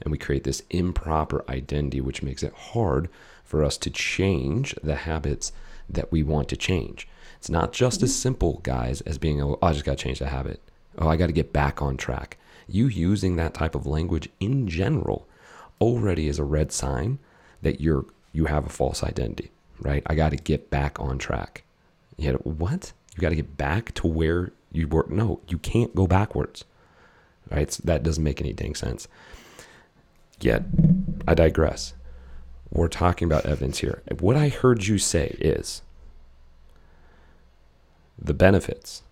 [0.00, 3.08] and we create this improper identity, which makes it hard
[3.46, 5.52] for us to change the habits
[5.88, 7.08] that we want to change.
[7.38, 10.26] It's not just as simple, guys, as being, oh, I just got to change the
[10.26, 10.60] habit.
[10.98, 12.36] Oh, I got to get back on track
[12.68, 15.26] you using that type of language in general
[15.80, 17.18] already is a red sign
[17.62, 20.02] that you're you have a false identity, right?
[20.06, 21.64] I got to get back on track.
[22.18, 22.92] You know, what?
[23.14, 25.06] You got to get back to where you were.
[25.08, 26.64] No, you can't go backwards,
[27.50, 27.72] right?
[27.72, 29.08] So that doesn't make any dang sense.
[30.38, 30.64] Yet,
[31.26, 31.94] I digress.
[32.70, 34.02] We're talking about evidence here.
[34.18, 35.82] What I heard you say is
[38.18, 39.02] the benefits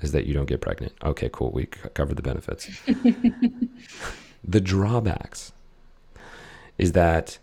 [0.00, 0.92] is that you don't get pregnant.
[1.02, 1.50] Okay, cool.
[1.52, 2.68] We covered the benefits.
[4.44, 5.52] the drawbacks
[6.78, 7.38] is that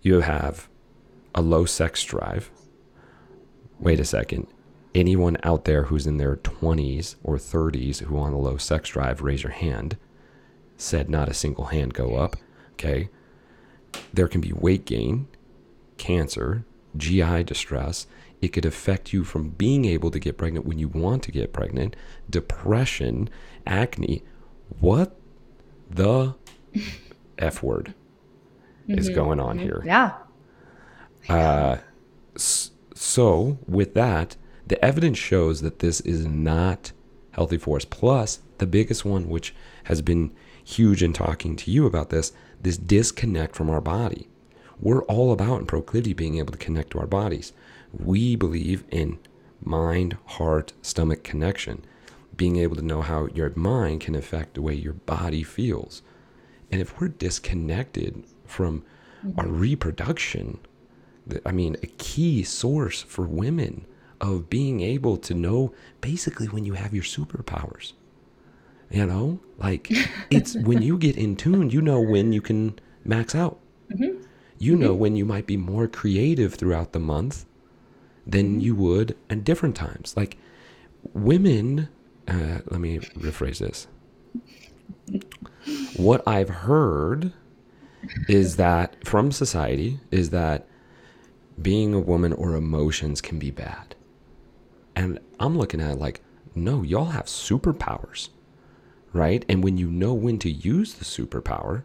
[0.00, 0.68] you have
[1.34, 2.50] a low sex drive.
[3.78, 4.46] Wait a second.
[4.94, 9.22] Anyone out there who's in their 20s or 30s who on a low sex drive,
[9.22, 9.96] raise your hand.
[10.76, 12.36] Said not a single hand go up.
[12.72, 13.08] Okay.
[14.12, 15.28] There can be weight gain,
[15.96, 16.64] cancer,
[16.96, 18.06] GI distress,
[18.42, 21.52] it could affect you from being able to get pregnant when you want to get
[21.52, 21.94] pregnant,
[22.28, 23.30] depression,
[23.64, 24.24] acne.
[24.80, 25.16] What
[25.88, 26.34] the
[27.38, 27.94] F word
[28.88, 28.98] mm-hmm.
[28.98, 29.64] is going on mm-hmm.
[29.64, 29.82] here?
[29.86, 30.14] Yeah.
[31.28, 31.76] Uh,
[32.34, 36.90] so, with that, the evidence shows that this is not
[37.30, 37.84] healthy for us.
[37.84, 42.78] Plus, the biggest one, which has been huge in talking to you about this, this
[42.78, 44.28] disconnect from our body.
[44.80, 47.52] We're all about in proclivity being able to connect to our bodies
[47.92, 49.18] we believe in
[49.62, 51.84] mind, heart, stomach connection,
[52.36, 56.02] being able to know how your mind can affect the way your body feels.
[56.70, 58.82] And if we're disconnected from
[59.24, 59.38] mm-hmm.
[59.38, 60.58] our reproduction,
[61.44, 63.86] I mean, a key source for women
[64.20, 67.92] of being able to know basically when you have your superpowers.
[68.92, 69.88] You know, like
[70.30, 73.58] it's when you get in tune, you know when you can max out.
[73.90, 74.22] Mm-hmm.
[74.58, 75.00] You know mm-hmm.
[75.00, 77.46] when you might be more creative throughout the month
[78.26, 80.14] than you would at different times.
[80.16, 80.36] Like
[81.14, 81.88] women,
[82.28, 83.88] uh, let me rephrase this.
[85.96, 87.32] What I've heard
[88.28, 90.66] is that from society is that
[91.60, 93.94] being a woman or emotions can be bad.
[94.94, 96.22] And I'm looking at it like,
[96.54, 98.28] no, y'all have superpowers,
[99.12, 99.44] right?
[99.48, 101.84] And when you know when to use the superpower,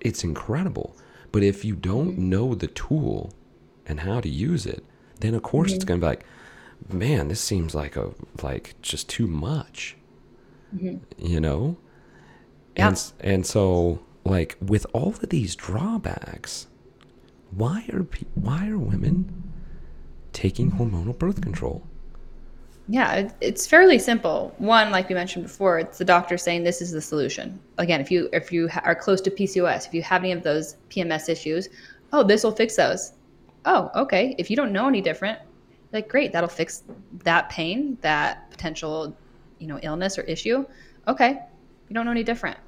[0.00, 0.96] it's incredible.
[1.32, 3.32] But if you don't know the tool
[3.86, 4.84] and how to use it,
[5.20, 5.76] then of course mm-hmm.
[5.76, 6.26] it's going to be like,
[6.92, 8.12] man, this seems like a
[8.42, 9.96] like just too much.
[10.74, 10.98] Mm-hmm.
[11.18, 11.78] You know?
[12.76, 12.88] Yeah.
[12.88, 16.66] And and so like with all of these drawbacks,
[17.50, 19.52] why are why are women
[20.32, 21.86] taking hormonal birth control?
[22.86, 24.54] Yeah, it's fairly simple.
[24.58, 27.58] One, like we mentioned before, it's the doctor saying this is the solution.
[27.78, 30.76] Again, if you if you are close to PCOS, if you have any of those
[30.90, 31.70] PMS issues,
[32.12, 33.14] oh, this will fix those
[33.64, 34.34] oh, okay.
[34.38, 35.38] If you don't know any different,
[35.92, 36.82] like great, that'll fix
[37.22, 39.16] that pain, that potential,
[39.58, 40.64] you know, illness or issue.
[41.08, 41.38] Okay,
[41.88, 42.58] you don't know any different.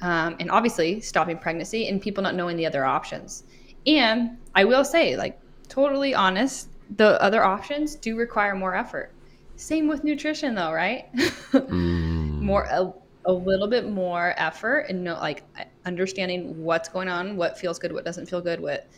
[0.00, 3.44] Um, and obviously, stopping pregnancy and people not knowing the other options.
[3.86, 9.12] And I will say, like, totally honest, the other options do require more effort.
[9.56, 11.12] Same with nutrition, though, right?
[11.16, 12.40] mm.
[12.40, 12.92] More a,
[13.24, 15.44] a little bit more effort and know, like,
[15.86, 18.88] understanding what's going on, what feels good, what doesn't feel good, what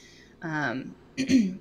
[0.43, 0.95] um,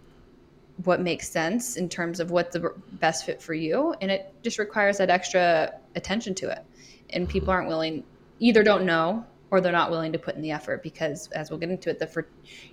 [0.83, 4.59] what makes sense in terms of what the best fit for you and it just
[4.59, 6.65] requires that extra attention to it
[7.11, 8.03] and people aren't willing
[8.39, 11.59] either don't know or they're not willing to put in the effort because as we'll
[11.59, 12.27] get into it the for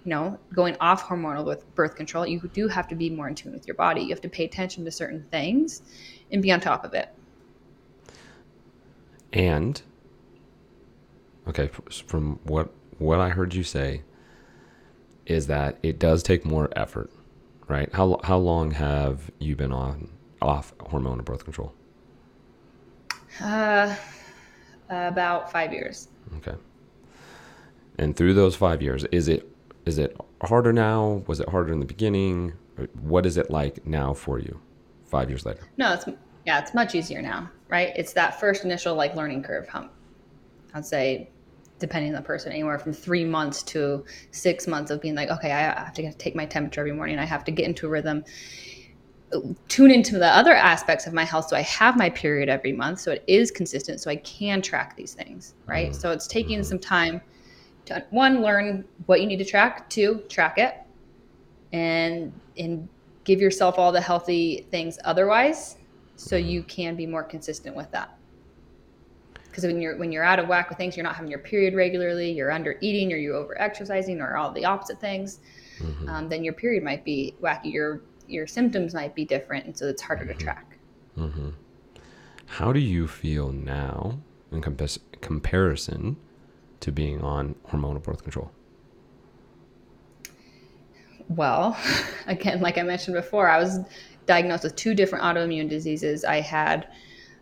[0.05, 3.35] you know going off hormonal with birth control you do have to be more in
[3.35, 5.83] tune with your body you have to pay attention to certain things
[6.31, 7.09] and be on top of it
[9.33, 9.83] and
[11.49, 14.03] okay from what what i heard you say
[15.27, 17.11] is that it does take more effort,
[17.69, 17.93] right?
[17.93, 20.09] How how long have you been on
[20.41, 21.73] off hormonal birth control?
[23.41, 23.95] Uh,
[24.89, 26.09] about five years.
[26.37, 26.57] Okay.
[27.99, 29.49] And through those five years, is it
[29.85, 31.23] is it harder now?
[31.27, 32.53] Was it harder in the beginning?
[33.01, 34.61] What is it like now for you,
[35.05, 35.61] five years later?
[35.77, 36.07] No, it's
[36.47, 37.93] yeah, it's much easier now, right?
[37.97, 39.93] It's that first initial like learning curve hump.
[40.75, 41.29] I'd say,
[41.79, 45.53] depending on the person, anywhere from three months to six months of being like, okay,
[45.53, 47.19] I have to take my temperature every morning.
[47.19, 48.25] I have to get into a rhythm
[49.69, 53.01] tune into the other aspects of my health so i have my period every month
[53.01, 56.01] so it is consistent so i can track these things right mm-hmm.
[56.01, 56.69] so it's taking mm-hmm.
[56.69, 57.21] some time
[57.87, 60.77] to one learn what you need to track two track it
[61.73, 62.89] and and
[63.25, 65.77] give yourself all the healthy things otherwise
[66.17, 68.17] so you can be more consistent with that
[69.45, 71.75] because when you're when you're out of whack with things you're not having your period
[71.75, 75.41] regularly you're under eating or you're over exercising or all the opposite things
[75.79, 76.09] mm-hmm.
[76.09, 79.87] um, then your period might be wacky your your symptoms might be different, and so
[79.87, 80.39] it's harder mm-hmm.
[80.39, 80.79] to track.
[81.19, 81.51] Mm-hmm.
[82.47, 84.19] How do you feel now
[84.51, 84.63] in
[85.21, 86.17] comparison
[86.83, 88.51] to being on hormonal birth control?
[91.29, 91.77] Well,
[92.27, 93.81] again, like I mentioned before, I was
[94.27, 96.25] diagnosed with two different autoimmune diseases.
[96.25, 96.89] I had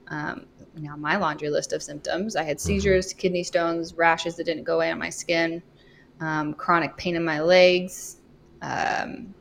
[0.09, 2.37] um, now my laundry list of symptoms.
[2.37, 2.67] I had mm-hmm.
[2.67, 3.19] seizures, mm-hmm.
[3.19, 5.63] kidney stones, rashes that didn't go away on my skin,
[6.21, 8.19] um, chronic pain in my legs,
[8.63, 9.35] um,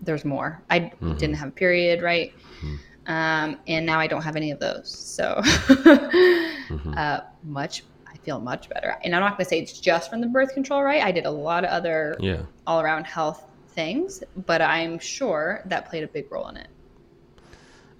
[0.00, 0.62] there's more.
[0.70, 1.14] I mm-hmm.
[1.14, 2.32] didn't have a period, right?
[2.62, 2.76] Mm-hmm.
[3.06, 4.90] Um, and now I don't have any of those.
[4.90, 6.94] So mm-hmm.
[6.96, 7.82] uh, much,
[8.22, 8.96] feel much better.
[9.02, 11.02] And I'm not going to say it's just from the birth control, right?
[11.02, 12.42] I did a lot of other yeah.
[12.66, 16.68] all around health things, but I'm sure that played a big role in it.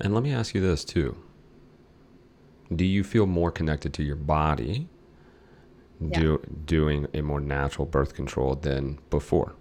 [0.00, 1.16] And let me ask you this too.
[2.74, 4.88] Do you feel more connected to your body
[6.00, 6.18] yeah.
[6.18, 9.54] do, doing a more natural birth control than before?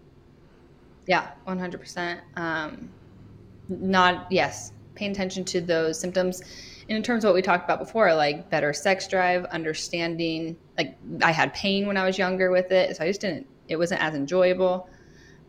[1.08, 2.20] Yeah, 100%.
[2.36, 2.90] Um,
[3.68, 6.42] not, yes, paying attention to those symptoms.
[6.90, 10.98] And in terms of what we talked about before, like better sex drive, understanding, like
[11.24, 12.96] I had pain when I was younger with it.
[12.98, 14.90] So I just didn't, it wasn't as enjoyable.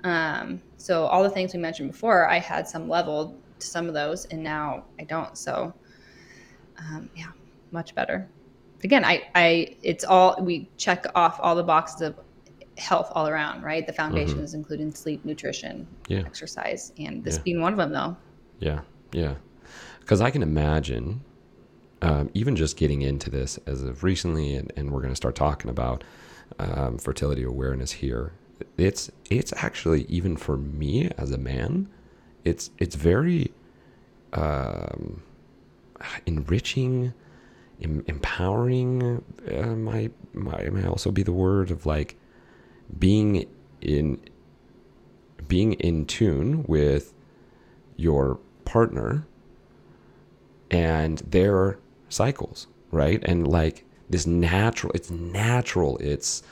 [0.04, 3.94] Um, so all the things we mentioned before, I had some level to some of
[3.94, 5.36] those and now I don't.
[5.36, 5.74] So
[6.78, 7.32] um, yeah,
[7.72, 8.28] much better.
[8.84, 12.14] Again, I, I, it's all, we check off all the boxes of
[12.78, 13.86] health all around, right?
[13.86, 14.60] The foundations, mm-hmm.
[14.60, 16.20] including sleep, nutrition, yeah.
[16.20, 17.42] exercise, and this yeah.
[17.42, 18.16] being one of them, though.
[18.58, 18.80] Yeah,
[19.12, 19.34] yeah.
[20.00, 21.22] Because I can imagine,
[22.02, 25.34] um, even just getting into this as of recently, and, and we're going to start
[25.34, 26.02] talking about
[26.58, 28.32] um, fertility awareness here.
[28.76, 31.88] It's it's actually even for me as a man,
[32.44, 33.52] it's it's very
[34.32, 35.22] um,
[36.26, 37.14] enriching,
[37.82, 39.22] em- empowering.
[39.50, 42.16] Uh, might might also be the word of like
[42.98, 43.46] being
[43.80, 44.20] in
[45.48, 47.14] being in tune with
[47.96, 48.38] your
[48.70, 49.26] partner
[50.70, 51.78] and their
[52.08, 53.20] cycles, right?
[53.24, 55.98] And like this natural, it's natural.
[55.98, 56.42] It's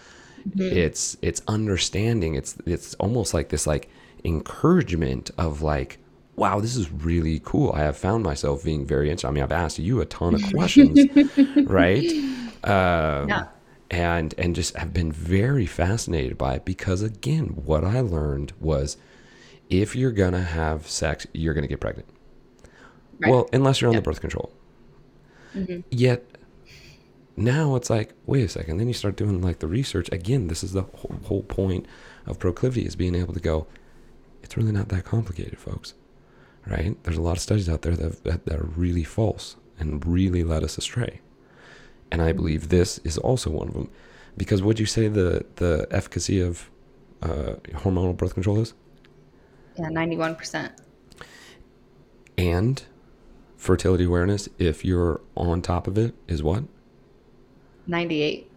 [0.48, 0.76] mm-hmm.
[0.76, 2.34] it's it's understanding.
[2.34, 3.88] It's it's almost like this like
[4.24, 5.98] encouragement of like,
[6.34, 7.70] wow, this is really cool.
[7.72, 9.28] I have found myself being very interested.
[9.28, 10.98] I mean, I've asked you a ton of questions,
[11.68, 12.10] right?
[12.64, 13.46] Um, yeah
[13.90, 18.98] and and just have been very fascinated by it because again what i learned was
[19.70, 22.08] if you're gonna have sex you're gonna get pregnant
[23.18, 23.30] right.
[23.30, 24.52] well unless you're on the birth control
[25.54, 25.80] mm-hmm.
[25.90, 26.24] yet
[27.36, 30.64] now it's like wait a second then you start doing like the research again this
[30.64, 31.86] is the whole, whole point
[32.26, 33.66] of proclivity is being able to go
[34.42, 35.94] it's really not that complicated folks
[36.66, 40.04] right there's a lot of studies out there that, that, that are really false and
[40.06, 41.20] really led us astray
[42.10, 43.90] and I believe this is also one of them.
[44.36, 46.70] Because would you say the the efficacy of
[47.22, 48.74] uh, hormonal birth control is?
[49.78, 50.72] Yeah, ninety one percent.
[52.36, 52.82] And
[53.56, 56.64] fertility awareness, if you're on top of it, is what?
[57.86, 58.48] Ninety eight.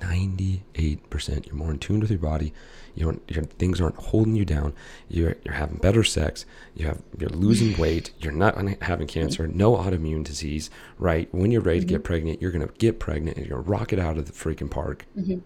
[0.00, 1.46] 98%.
[1.46, 2.52] You're more in tune with your body.
[2.94, 4.74] You don't, your things aren't holding you down.
[5.08, 6.46] You're, you're having better sex.
[6.74, 8.12] You have, you're losing weight.
[8.18, 11.32] You're not having cancer, no autoimmune disease, right?
[11.34, 11.88] When you're ready mm-hmm.
[11.88, 12.06] to get mm-hmm.
[12.06, 14.32] pregnant, you're going to get pregnant and you're going to rock it out of the
[14.32, 15.06] freaking park.
[15.18, 15.38] Mm-hmm.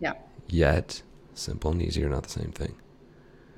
[0.00, 0.14] Yeah.
[0.48, 1.02] Yet,
[1.34, 2.76] simple and easy are not the same thing.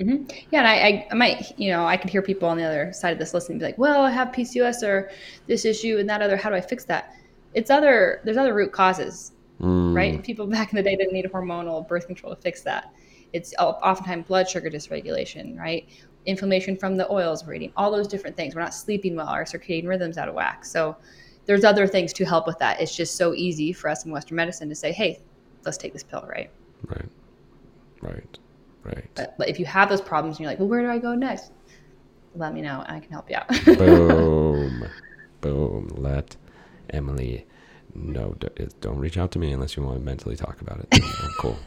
[0.01, 0.25] Mm-hmm.
[0.51, 3.13] Yeah, and I, I, might, you know, I could hear people on the other side
[3.13, 5.11] of this listening be like, "Well, I have PCOS or
[5.47, 6.37] this issue and that other.
[6.37, 7.15] How do I fix that?"
[7.53, 8.21] It's other.
[8.25, 9.95] There's other root causes mm.
[9.95, 10.23] right?
[10.23, 12.93] People back in the day didn't need hormonal birth control to fix that.
[13.33, 15.89] It's oftentimes blood sugar dysregulation, right?
[16.27, 18.55] Inflammation from the oils we're eating, all those different things.
[18.55, 20.65] We're not sleeping well, our circadian rhythm's out of whack.
[20.65, 20.97] So
[21.47, 22.81] there's other things to help with that.
[22.81, 25.21] It's just so easy for us in Western medicine to say, hey,
[25.65, 26.51] let's take this pill, right?
[26.87, 27.09] Right.
[28.03, 28.39] Right.
[28.85, 29.05] Right.
[29.15, 31.15] But, but if you have those problems and you're like, well, where do I go
[31.15, 31.53] next?
[32.35, 33.49] Let me know and I can help you out.
[33.65, 34.85] Boom.
[35.41, 35.89] Boom.
[35.97, 36.37] Let
[36.91, 37.47] Emily,
[37.95, 40.81] no, d- it- don't reach out to me unless you want to mentally talk about
[40.81, 40.89] it.
[40.93, 41.59] I'm oh, cool.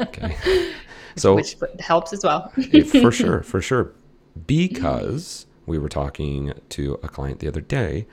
[0.00, 0.72] Okay.
[1.16, 2.52] So which helps as well.
[2.90, 3.92] for sure, for sure.
[4.48, 8.06] Because we were talking to a client the other day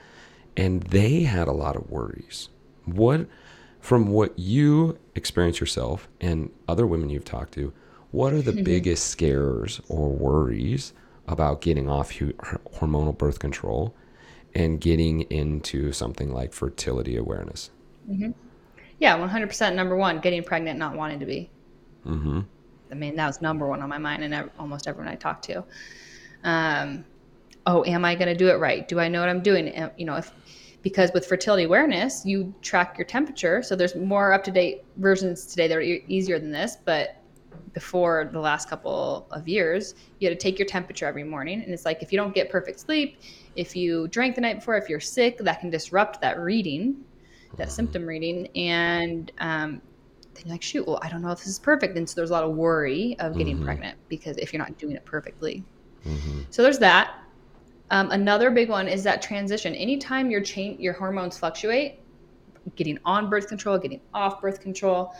[0.55, 2.49] and they had a lot of worries.
[2.86, 3.28] What,
[3.80, 7.74] from what you experience yourself and other women you've talked to,
[8.12, 10.93] what are the biggest scares or worries
[11.28, 13.95] about getting off hormonal birth control
[14.53, 17.70] and getting into something like fertility awareness?
[18.99, 21.49] yeah, 100% number one, getting pregnant, not wanting to be.
[22.05, 22.41] Mm-hmm.
[22.91, 25.64] I mean, that was number one on my mind and almost everyone I talked to.
[26.43, 27.05] Um,
[27.66, 28.88] oh, am I going to do it right?
[28.88, 29.74] Do I know what I'm doing?
[29.97, 30.32] You know, if
[30.82, 33.62] because with fertility awareness, you track your temperature.
[33.62, 36.78] So there's more up to date versions today that are e- easier than this.
[36.84, 37.20] But
[37.74, 41.61] before the last couple of years, you had to take your temperature every morning.
[41.63, 43.19] And it's like if you don't get perfect sleep,
[43.55, 47.03] if you drank the night before, if you're sick, that can disrupt that reading,
[47.57, 48.47] that symptom reading.
[48.55, 49.82] And um,
[50.34, 51.97] then you're like, shoot, well, I don't know if this is perfect.
[51.97, 53.65] And so there's a lot of worry of getting Mhm.
[53.65, 55.63] pregnant because if you're not doing it perfectly.
[56.05, 56.41] Mm-hmm.
[56.49, 57.17] So there's that.
[57.89, 59.76] Um, another big one is that transition.
[59.76, 61.99] Anytime your chain, your hormones fluctuate,
[62.76, 65.13] getting on birth control, getting off birth control,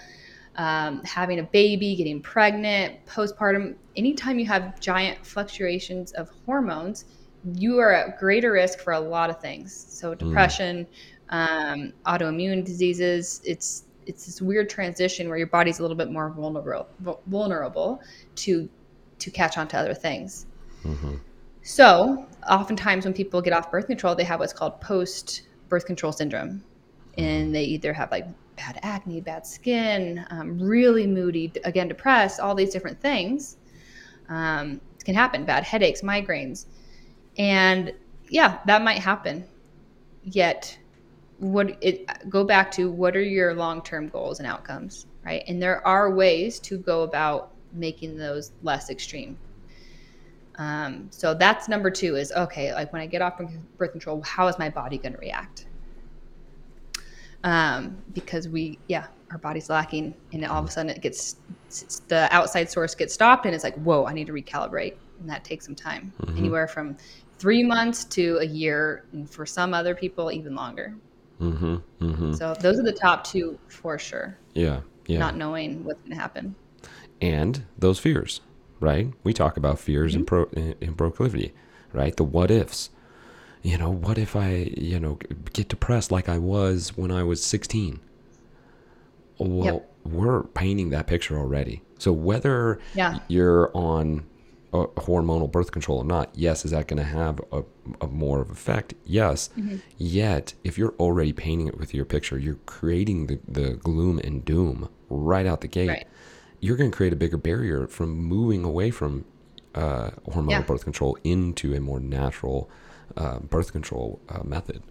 [0.56, 7.06] um, having a baby, getting pregnant, postpartum, anytime you have giant fluctuations of hormones,
[7.56, 9.74] you are at greater risk for a lot of things.
[9.74, 10.88] So depression,
[11.30, 13.41] um, autoimmune diseases.
[13.45, 16.88] It's it's this weird transition where your body's a little bit more vulnerable
[17.28, 18.02] vulnerable
[18.36, 18.70] to
[19.20, 20.47] to catch on to other things.
[20.84, 21.16] Mm-hmm.
[21.64, 26.12] So, oftentimes when people get off birth control, they have what's called post birth control
[26.12, 26.64] syndrome.
[27.18, 28.26] And they either have like
[28.62, 33.57] bad acne, bad skin, um, really moody, again, depressed, all these different things.
[34.30, 36.68] Um, can happen, bad headaches, migraines.
[37.38, 37.91] And
[38.30, 39.45] yeah, that might happen.
[40.24, 40.78] Yet,
[41.39, 45.43] what it go back to what are your long-term goals and outcomes, right?
[45.47, 49.39] And there are ways to go about making those less extreme.
[50.57, 53.47] Um, so that's number two is okay, like when I get off from
[53.78, 55.66] birth control, how is my body going to react?
[57.44, 61.38] Um, because we, yeah, our body's lacking, and all of a sudden it gets
[62.08, 65.44] the outside source gets stopped, and it's like, whoa, I need to recalibrate, and that
[65.44, 66.38] takes some time, Mhm.
[66.38, 66.98] anywhere from
[67.39, 70.94] three months to a year, and for some other people, even longer.
[71.39, 71.76] Mm-hmm.
[72.02, 72.34] Mm-hmm.
[72.34, 74.38] So those are the top two for sure.
[74.54, 74.82] Yeah.
[75.08, 75.18] Yeah.
[75.18, 76.56] Not knowing what's going to happen.
[77.22, 78.42] and those fears,
[78.80, 79.12] right?
[79.24, 81.54] We talk about fears and pro in proclivity,
[81.94, 82.16] right?
[82.16, 82.89] The what ifs.
[83.64, 85.20] You know, what if I, you know,
[85.53, 87.99] get depressed like I was when I was 16?
[89.38, 89.91] Well, Yep.
[90.05, 91.82] we're painting that picture already.
[91.99, 93.20] So whether Yeah.
[93.28, 94.24] you're on
[94.74, 97.64] a hormonal birth control or not, yes, is that going to have a,
[97.99, 98.93] a more of effect?
[99.05, 99.49] Yes.
[99.57, 99.78] Mm-hmm.
[99.97, 104.43] Yet, if you're already painting it with your picture, you're creating the, the gloom and
[104.45, 106.07] doom right out the gate Right.
[106.62, 109.26] you're going to create a bigger barrier from moving away from
[109.76, 110.62] uh, hormonal Yeah.
[110.62, 112.70] birth control into a more natural
[113.18, 114.82] uh, birth control uh, method.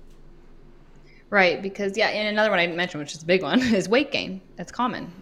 [1.30, 3.88] Right, because yeah, and another one I didn't mention, which is a big one, is
[3.88, 4.40] weight gain.
[4.56, 5.12] That's common.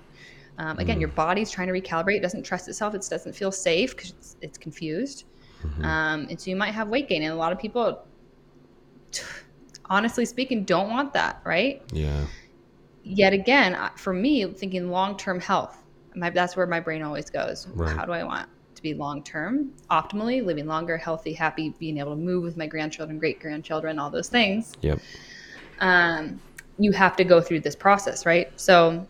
[0.56, 2.16] Um, again, your body's trying to recalibrate.
[2.16, 2.94] It doesn't trust itself.
[2.94, 5.24] It doesn't feel safe because it's, it's confused.
[5.82, 7.22] Um, and so you might have weight gain.
[7.22, 8.04] And a lot of people,
[9.84, 11.82] honestly speaking, don't want that, right?
[11.92, 12.26] Yeah.
[13.04, 15.84] Yet again, for me, thinking long term health,
[16.16, 17.68] my, that's where my brain always goes.
[17.68, 17.96] Right.
[17.96, 18.48] How do I want
[18.78, 22.66] to be long term, optimally, living longer, healthy, happy, being able to move with my
[22.66, 24.72] grandchildren, great grandchildren, all those things?
[24.80, 25.00] Yep.
[25.80, 26.40] um,
[26.78, 28.52] you have to go through this process, right?
[28.54, 29.06] So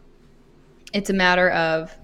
[0.95, 1.95] it's a matter of,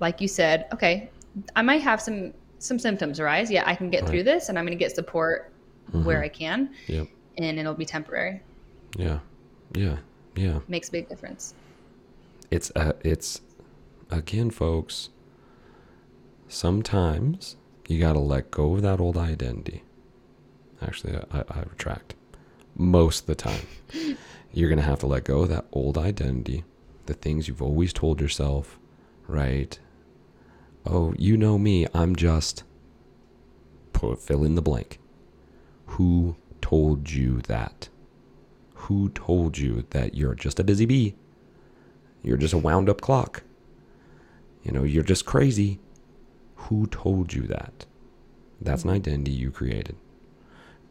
[0.00, 1.10] like you said, okay,
[1.54, 3.50] I might have some some symptoms arise.
[3.50, 5.52] Yeah, I can get through this, and I'm going to get support
[5.92, 7.06] where I can, Yep.
[7.36, 8.40] and it'll be temporary.
[8.96, 9.18] Yeah.
[9.74, 9.96] Yeah.
[10.34, 10.60] Yeah.
[10.66, 11.54] Makes a big difference.
[12.50, 13.42] It's a, it's
[14.10, 15.10] again, folks.
[16.48, 17.56] Sometimes
[17.88, 19.82] you got to let go of that old identity.
[20.80, 22.14] Actually, I, I retract.
[22.76, 23.66] Most of the time,
[24.52, 26.64] you're gonna have to let go of that old identity,
[27.06, 28.78] the things you've always told yourself,
[29.26, 29.78] right?
[30.84, 31.86] Oh, you know me.
[31.94, 32.62] I'm just
[33.92, 35.00] put fill in the blank.
[35.86, 37.88] Who told you that?
[38.74, 41.16] Who told you that you're just a busy bee?
[42.22, 43.42] You're just a wound up clock.
[44.62, 45.80] You know, you're just crazy.
[46.68, 47.86] Who told you that?
[48.60, 49.96] That's an identity you created.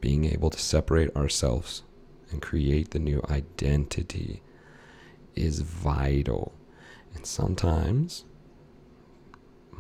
[0.02, 1.84] Being able to separate ourselves
[2.32, 4.42] and create the new identity
[5.36, 6.54] is vital.
[7.16, 8.26] And sometimes,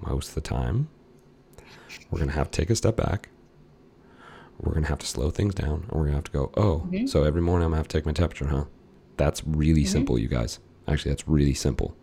[0.06, 0.90] most of the time,
[2.10, 3.30] we're going to have to take a step back.
[4.60, 6.52] we're gonna have to slow things down, and we're gonna have to go.
[6.56, 7.08] Oh, mm-hmm.
[7.08, 8.66] so every morning I'm gonna have to take my temperature, huh?
[9.18, 9.92] That's really mm-hmm.
[9.92, 10.60] simple, you guys.
[10.88, 11.96] Actually, that's really simple.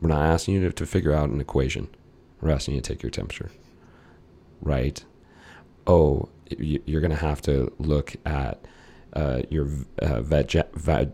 [0.00, 1.88] We're not asking you to, to figure out an equation.
[2.40, 3.50] We're asking you to take your temperature,
[4.60, 5.02] right?
[5.86, 6.28] Oh,
[6.58, 8.64] you're gonna have to look at
[9.14, 9.68] uh, your
[10.00, 11.10] uh, veg- va-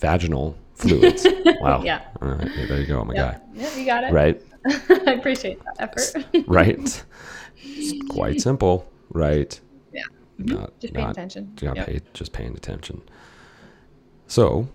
[0.00, 1.26] vaginal fluids.
[1.60, 1.82] wow.
[1.82, 2.02] Yeah.
[2.20, 3.32] All right, there you go, my Yeah.
[3.32, 3.40] guy.
[3.54, 4.12] Yeah, you got it.
[4.12, 4.42] Right.
[5.06, 6.26] I appreciate that effort.
[6.48, 7.04] right?
[7.62, 9.58] It's quite simple, right?
[9.92, 10.02] Yeah.
[10.38, 11.54] Not, Just paying not, attention.
[11.62, 11.86] Not Yep.
[11.86, 13.02] pay, just paying attention.
[14.26, 14.68] So,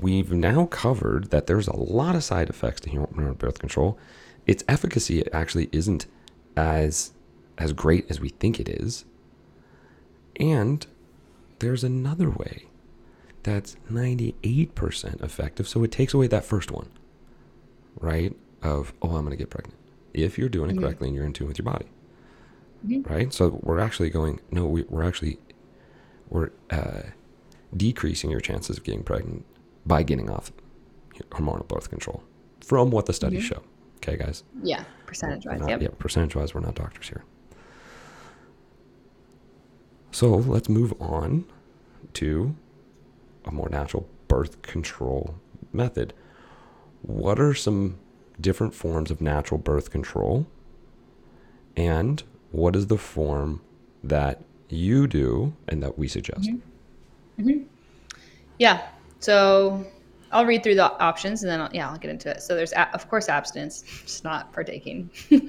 [0.00, 3.98] we've now covered that there's a lot of side effects to hormone birth control.
[4.46, 6.06] Its efficacy actually isn't
[6.56, 7.12] as
[7.58, 9.04] as great as we think it is.
[10.38, 10.86] And
[11.58, 12.64] there's another way
[13.42, 15.68] that's 98% effective.
[15.68, 16.88] So it takes away that first one,
[17.98, 18.34] right?
[18.62, 19.76] Of, oh, I'm going to get pregnant.
[20.14, 21.86] If you're doing it correctly and you're in tune with your body,
[22.86, 23.08] Mhm.
[23.08, 23.32] right?
[23.32, 25.38] So we're actually going, no, we, we're actually,
[26.30, 27.02] we're uh,
[27.76, 29.44] decreasing your chances of getting pregnant
[29.86, 30.52] by getting off
[31.30, 32.22] hormonal birth control
[32.60, 33.48] from what the studies Mhm.
[33.48, 33.62] show.
[33.96, 34.44] Okay, guys?
[34.62, 34.84] Yeah.
[35.06, 35.58] percentage wise.
[35.60, 35.82] not- Yep.
[35.82, 37.24] Yeah, percentage wise, we're not doctors here.
[40.12, 41.44] So let's move on
[42.14, 42.54] to
[43.44, 45.34] a more natural birth control
[45.72, 46.12] method.
[47.02, 47.96] What are some
[48.40, 50.46] different forms of natural birth control?
[51.76, 52.22] And
[52.52, 53.60] what is the form
[54.04, 56.50] that you do and that we suggest?
[58.58, 58.82] Yeah.
[59.20, 59.86] So
[60.32, 62.42] I'll read through the options and then I'll, yeah, I'll get into it.
[62.42, 65.10] So there's a- of course abstinence, just not partaking.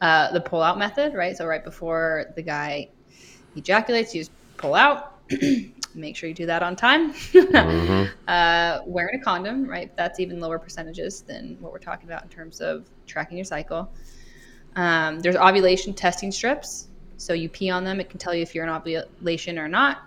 [0.00, 1.36] uh, the pull out method, right?
[1.36, 2.90] So right before the guy
[3.56, 5.14] ejaculates, you just pull out.
[5.94, 7.12] Make sure you do that on time.
[7.12, 8.10] Mhm.
[8.28, 9.94] uh, wearing a condom, right?
[9.96, 13.90] That's even lower percentages than what we're talking about in terms of tracking your cycle.
[14.76, 16.88] Um, there's ovulation testing strips.
[17.16, 19.98] So you pee on them, it can tell you if you're in ovulation or not.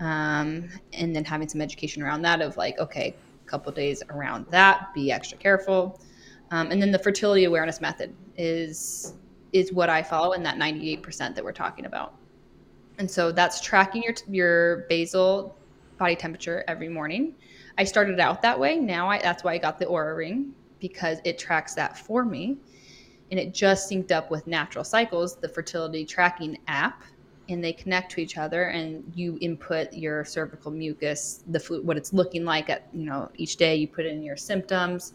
[0.00, 4.46] Um, and then having some education around that of like, okay, a couple days around
[4.50, 6.00] that, be extra careful.
[6.50, 9.14] Um, and then the fertility awareness method is
[9.52, 12.14] is what I follow in that 98% that we're talking about.
[12.98, 15.56] And so that's tracking your your basal
[15.98, 17.34] body temperature every morning.
[17.78, 18.76] I started out that way.
[18.76, 22.58] Now I, that's why I got the Oura Ring because it tracks that for me,
[23.30, 27.02] and it just synced up with Natural Cycles, the fertility tracking app,
[27.48, 28.64] and they connect to each other.
[28.64, 33.30] And you input your cervical mucus, the flu- what it's looking like at you know
[33.36, 33.76] each day.
[33.76, 35.14] You put in your symptoms.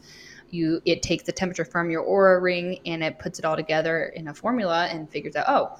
[0.49, 4.11] You it takes the temperature from your Oura Ring and it puts it all together
[4.15, 5.77] in a formula and figures out oh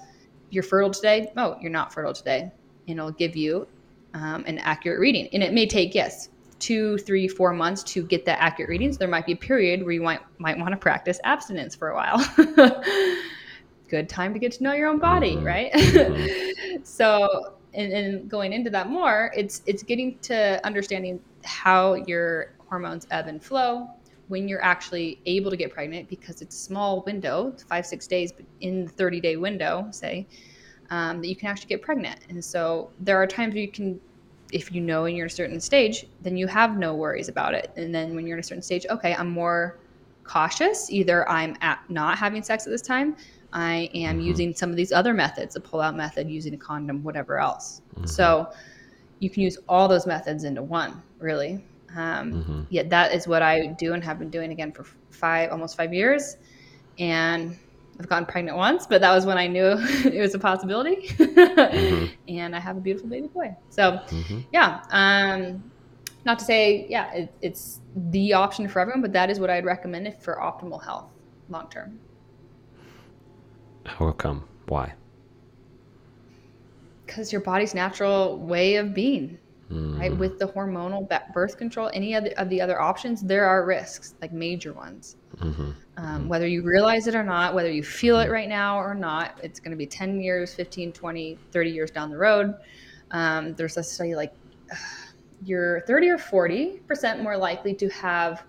[0.52, 1.32] you're fertile today.
[1.36, 2.52] Oh, you're not fertile today.
[2.88, 3.68] And it'll give you
[4.14, 5.30] um, an accurate reading.
[5.34, 6.30] And it may take, yes,
[6.60, 8.92] two, three, four months to get that accurate reading.
[8.92, 11.90] So there might be a period where you might, might want to practice abstinence for
[11.90, 12.20] a while.
[13.92, 15.46] Good time to get to know your own body, Mhm.
[15.46, 15.72] right?
[15.74, 16.32] Mhm.
[16.86, 23.06] so, and, and going into that more, it's it's getting to understanding how your hormones
[23.12, 23.90] ebb and flow
[24.30, 28.32] when you're actually able to get pregnant because it's a small window, five six days,
[28.32, 30.28] but in the 30 day window, say,
[30.90, 32.20] um, that you can actually get pregnant.
[32.30, 34.00] And so there are times you can,
[34.54, 37.54] if you know and you're in a certain stage, then you have no worries about
[37.54, 37.72] it.
[37.78, 39.80] And then when you're in a certain stage, okay, I'm more
[40.24, 40.90] cautious.
[40.92, 43.16] Either I'm at not having sex at this time,
[43.54, 44.24] I am Mhm.
[44.24, 47.82] using some of these other methods, a pull out method, using a condom, whatever else.
[47.98, 48.08] Mhm.
[48.08, 48.48] So
[49.20, 51.64] you can use all those methods into one, really.
[51.96, 52.68] Um, Mhm.
[52.70, 55.94] yeah, that is what I do and have been doing again for five, almost five
[55.94, 56.38] years.
[56.98, 57.58] And
[58.00, 59.76] I've gotten pregnant once, but that was when I knew
[60.16, 61.08] it was a possibility.
[61.18, 62.10] Mhm.
[62.28, 63.54] And I have a beautiful baby boy.
[63.70, 64.46] So, Mhm.
[64.54, 65.72] yeah, um,
[66.24, 69.66] not to say, yeah, it, it's the option for everyone, but that is what I'd
[69.66, 71.10] recommend it for optimal health
[71.50, 72.00] long term.
[73.86, 74.48] How come?
[74.68, 74.94] Why?
[77.06, 79.40] Because your body's natural way of being,
[79.98, 80.12] right?
[80.12, 80.18] Mhm.
[80.18, 84.16] With the hormonal birth control, any of the, of the other options, there are risks,
[84.22, 85.16] like major ones.
[85.38, 85.76] Mhm.
[85.98, 89.40] um, whether you realize it or not, whether you feel it right now or not,
[89.44, 92.56] it's going to be 10 years, 15, 20, 30 years down the road.
[93.12, 94.34] Um, there's a study like
[95.42, 98.44] you're 30 or 40% more likely to have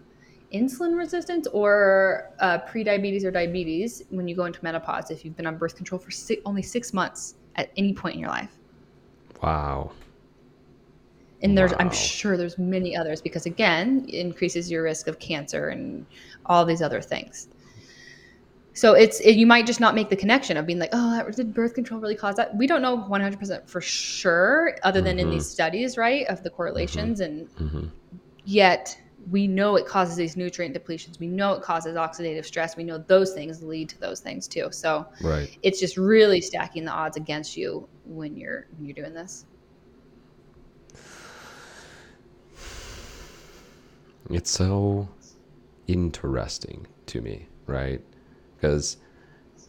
[0.53, 5.47] insulin resistance or uh, prediabetes or diabetes when you go into menopause if you've been
[5.47, 6.11] on birth control for
[6.45, 8.59] only six months at any point in your life.
[9.43, 9.91] Wow.
[11.43, 15.71] and there's i'm sure there's many others because again it increases your risk of cancer
[15.71, 16.07] and
[16.47, 17.49] all these other things
[18.75, 21.35] so it's it, you might just not make the connection of being like oh that,
[21.35, 25.27] did birth control really cause that we don't know 100% for sure other than in
[25.27, 25.31] Mhm.
[25.33, 27.91] these studies right of the correlations and Mhm.
[28.45, 28.97] yet
[29.31, 31.19] we know it causes these nutrient depletions.
[31.19, 32.77] We know it causes oxidative stress.
[32.77, 34.69] We know those things lead to those things too.
[34.71, 35.57] So right.
[35.63, 39.47] it's just really stacking the odds against you when you're when you're doing this.
[44.31, 45.09] It's so
[45.87, 48.01] interesting to me, right?
[48.57, 48.97] Because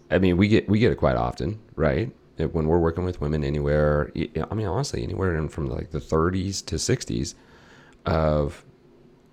[0.10, 2.12] I mean, we get we get it quite often, right?
[2.38, 6.66] When we're working with women anywhere, I mean, honestly, anywhere in from like the 30s
[6.66, 7.36] to 60s
[8.08, 8.66] of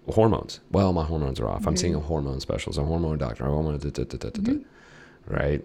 [0.08, 0.60] hormones.
[0.70, 1.60] Well, my hormones are off.
[1.60, 1.68] Mm-hmm.
[1.68, 3.44] I'm seeing a hormone specialist, a hormone doctor.
[3.44, 5.34] I want to, mm-hmm.
[5.34, 5.64] right?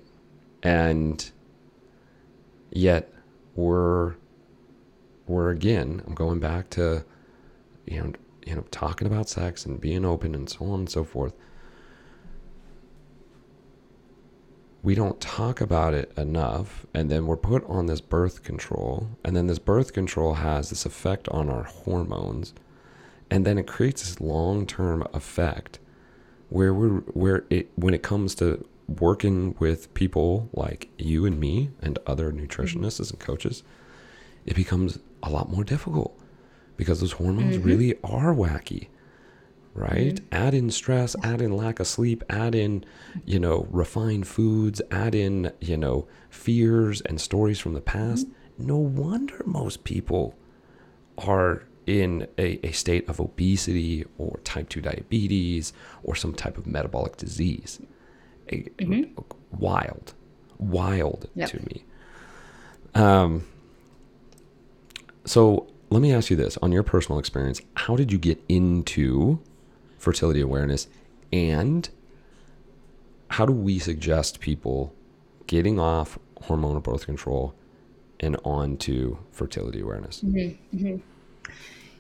[0.63, 1.31] And
[2.71, 3.11] yet
[3.55, 4.15] we're
[5.27, 6.03] we're again.
[6.05, 7.05] I'm going back to
[7.85, 8.13] you know
[8.45, 11.33] you know talking about sex and being open and so on and so forth.
[14.83, 19.35] We don't talk about it enough, and then we're put on this birth control, and
[19.35, 22.53] then this birth control has this effect on our hormones
[23.29, 25.79] and then it creates this long-term effect
[26.49, 31.71] where we're where it when it comes to working with people like you and me
[31.81, 33.13] and other nutritionists mm-hmm.
[33.13, 33.63] and coaches
[34.45, 36.19] it becomes a lot more difficult
[36.77, 37.67] because those hormones mm-hmm.
[37.67, 38.87] really are wacky
[39.73, 40.25] right mm-hmm.
[40.31, 42.85] add in stress add in lack of sleep add in
[43.25, 48.67] you know refined foods add in you know fears and stories from the past mm-hmm.
[48.67, 50.35] no wonder most people
[51.17, 55.73] are in a, a state of obesity or type 2 diabetes
[56.03, 57.79] or some type of metabolic disease.
[58.49, 59.21] Mm-hmm.
[59.51, 60.13] Wild,
[60.57, 61.49] wild yep.
[61.49, 61.83] to me.
[62.93, 63.45] Um,
[65.25, 69.39] so let me ask you this on your personal experience, how did you get into
[69.97, 70.87] fertility awareness
[71.31, 71.89] and
[73.29, 74.93] how do we suggest people
[75.47, 77.53] getting off hormonal birth control
[78.19, 80.21] and on to fertility awareness?
[80.21, 80.77] Mm-hmm.
[80.77, 81.14] Mm-hmm.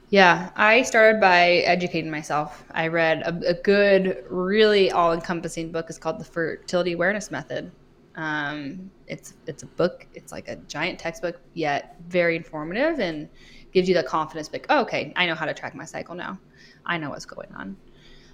[0.09, 2.63] Yeah, I started by educating myself.
[2.71, 5.87] I read a, a good, really all-encompassing book.
[5.89, 7.71] It's called The Fertility Awareness Method.
[8.15, 10.07] Um, it's it's a book.
[10.13, 13.27] It's like a giant textbook, yet very informative and
[13.73, 14.49] gives you the confidence.
[14.53, 16.39] Like, oh, okay, I know how to track my cycle now.
[16.85, 17.75] I know what's going on.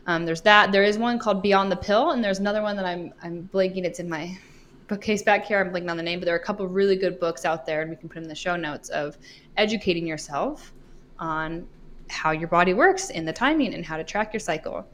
[0.07, 0.71] Um, there's that.
[0.71, 3.85] There is one called Beyond the Pill, and there's another one that I'm I'm blanking.
[3.85, 4.37] It's in my
[4.87, 5.59] bookcase back here.
[5.59, 7.81] I'm blanking on the name, but there are a couple really good books out there,
[7.81, 9.17] and we can put in the show notes of
[9.57, 10.73] educating yourself
[11.21, 11.67] on
[12.09, 14.85] how your body works and the timing and how to track your cycle.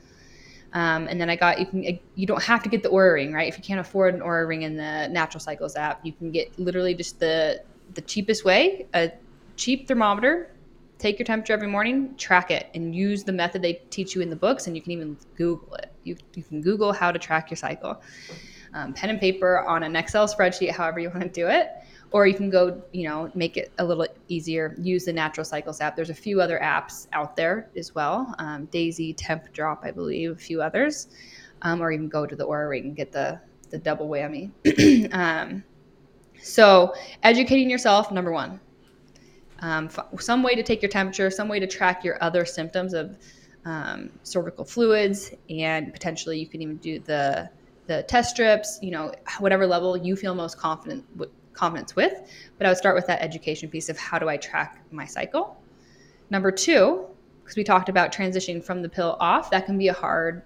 [0.73, 3.33] Um, and then I got you can you don't have to get the Oura ring
[3.33, 3.47] right?
[3.47, 6.59] If you can't afford an Oura ring in the Natural Cycles app you can get
[6.59, 7.63] literally just the
[7.93, 9.11] the cheapest way a
[9.55, 10.51] cheap thermometer
[10.99, 14.29] take your temperature every morning track it and use the method they teach you in
[14.29, 15.91] the books and you can even Google it.
[16.03, 18.01] You, you can Google how to track your cycle.
[18.73, 21.69] Um, pen and paper on an Excel spreadsheet however you want to do it
[22.11, 24.75] or you can go you know make it a little easier.
[24.79, 25.95] Use the natural cycles app.
[25.95, 28.33] There's a few other apps out there as well.
[28.39, 31.07] Um, Daysy Tempdrop i believe a few others.
[31.63, 33.39] Um, or even go to the Oura ring and get the
[33.69, 34.51] the double whammy.
[35.13, 35.63] Um,
[36.41, 36.93] so
[37.23, 38.59] educating yourself number one.
[39.59, 42.93] Um, f- some way to take your temperature some way to track your other symptoms
[42.93, 43.17] of
[43.65, 47.49] um, cervical fluids and potentially you can even do the
[47.87, 52.13] the test strips you know whatever level you feel most confident w- confidence with.
[52.57, 55.61] But I would start with that education piece of how do I track my cycle.
[56.29, 57.05] Number two,
[57.43, 60.43] because we talked about transitioning from the pill off, that can be a hard,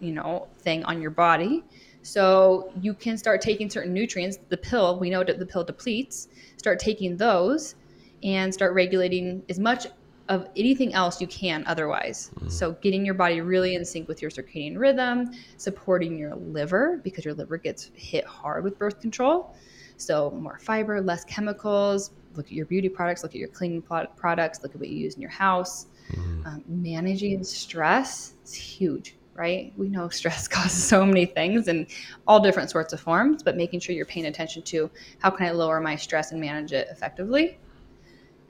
[0.00, 1.64] you know, thing on your body.
[2.02, 4.38] So you can start taking certain nutrients.
[4.48, 6.28] The pill, we know that the pill depletes.
[6.56, 7.74] Start taking those
[8.22, 9.86] and start regulating as much
[10.28, 12.30] of anything else you can otherwise.
[12.40, 12.50] Mm.
[12.50, 17.24] So getting your body really in sync with your circadian rhythm, supporting your liver because
[17.24, 19.54] your liver gets hit hard with birth control.
[19.98, 22.12] So more fiber, less chemicals.
[22.34, 23.22] Look at your beauty products.
[23.22, 24.62] Look at your cleaning products.
[24.62, 25.86] Look at what you use in your house.
[26.12, 26.46] Mm-hmm.
[26.46, 29.72] Um, managing stress is huge, right?
[29.76, 31.86] We know stress causes so many things and
[32.26, 35.50] all different sorts of forms, but making sure you're paying attention to how can I
[35.50, 37.58] lower my stress and manage it effectively.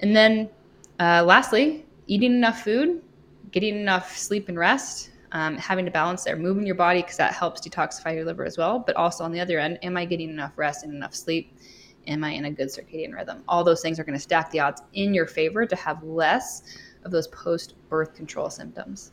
[0.01, 0.51] And then,
[1.01, 3.03] uh, lastly, eating enough food,
[3.51, 7.35] getting enough sleep and rest, um, having to balance there, moving your body because that
[7.35, 8.79] helps detoxify your liver as well.
[8.79, 11.53] But also on the other end, am I getting enough rest and enough sleep?
[12.07, 13.43] Am I in a good circadian rhythm?
[13.49, 16.63] All those things are going to stack the odds in your favor to have less
[17.05, 19.13] of those post birth control symptoms.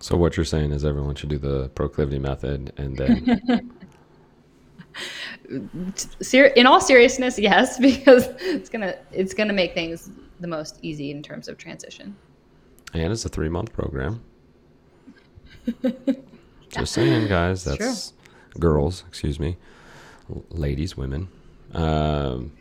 [0.00, 3.70] So what you're saying is everyone should do the proclivity method and then
[6.32, 10.10] in all seriousness, yes, because it's gonna it's gonna make things
[10.40, 12.16] the most easy in terms of transition.
[12.94, 14.22] And it's a three month program.
[16.70, 17.64] Just saying, guys.
[17.64, 18.12] That's
[18.58, 19.04] girls.
[19.08, 19.56] Excuse me,
[20.50, 21.28] ladies, women.
[21.74, 22.52] Um,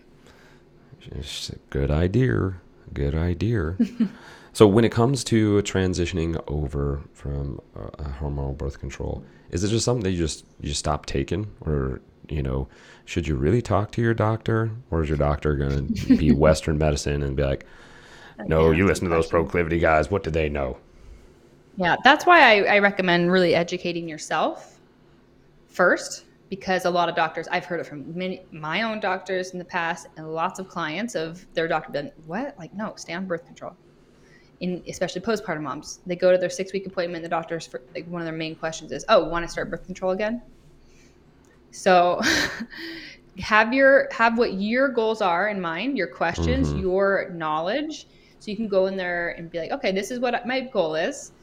[1.22, 2.56] just a good idea.
[2.94, 3.78] good idea.
[4.54, 7.90] so when it comes to transitioning over from uh,
[8.20, 12.02] hormonal birth control, is it just something that you just you just stop taking, or
[12.30, 12.68] you know,
[13.06, 16.78] should you really talk to your doctor, or is your doctor going to be Western
[16.78, 17.66] medicine and be like,
[18.46, 20.10] no, you listen to those proclivity guys.
[20.10, 20.78] What do they know?
[21.80, 24.82] Yeah, that's why I, I recommend really educating yourself
[25.68, 29.60] first because a lot of doctors I've heard it from many my own doctors in
[29.60, 32.56] the past and lots of clients of their doctor been what?
[32.60, 33.78] Like no stay on birth control.
[34.62, 38.08] In especially postpartum moms they go to their six week appointment the doctor's for, like
[38.08, 40.44] one of their main questions is oh want to start birth control again?
[41.72, 42.20] So
[43.40, 46.82] have your have what your goals are in mind your questions Mhm.
[46.82, 48.08] your knowledge
[48.40, 50.96] so you can go in there and be like okay this is what my goal
[50.96, 51.34] is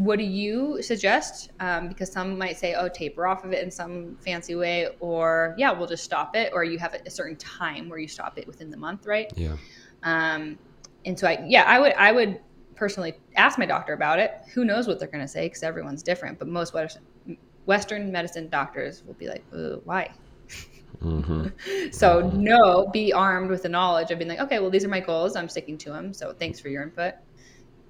[0.00, 3.70] what do you suggest um, because some might say oh taper off of it in
[3.70, 7.88] some fancy way or yeah we'll just stop it or you have a certain time
[7.88, 9.56] where you stop it within the month right Yeah.
[10.02, 10.58] um,
[11.04, 12.40] and so I, yeah, I would, I would
[12.74, 14.32] personally ask my doctor about it.
[14.54, 16.38] Who knows what they're going to say because everyone's different.
[16.38, 17.02] But most Western,
[17.66, 20.10] Western medicine doctors will be like, "Uh, why?
[21.00, 21.48] hmm
[21.92, 25.00] So no, be armed with the knowledge of being like, okay, well, these are my
[25.00, 25.36] goals.
[25.36, 26.12] I'm sticking to them.
[26.12, 27.14] So thanks for your input.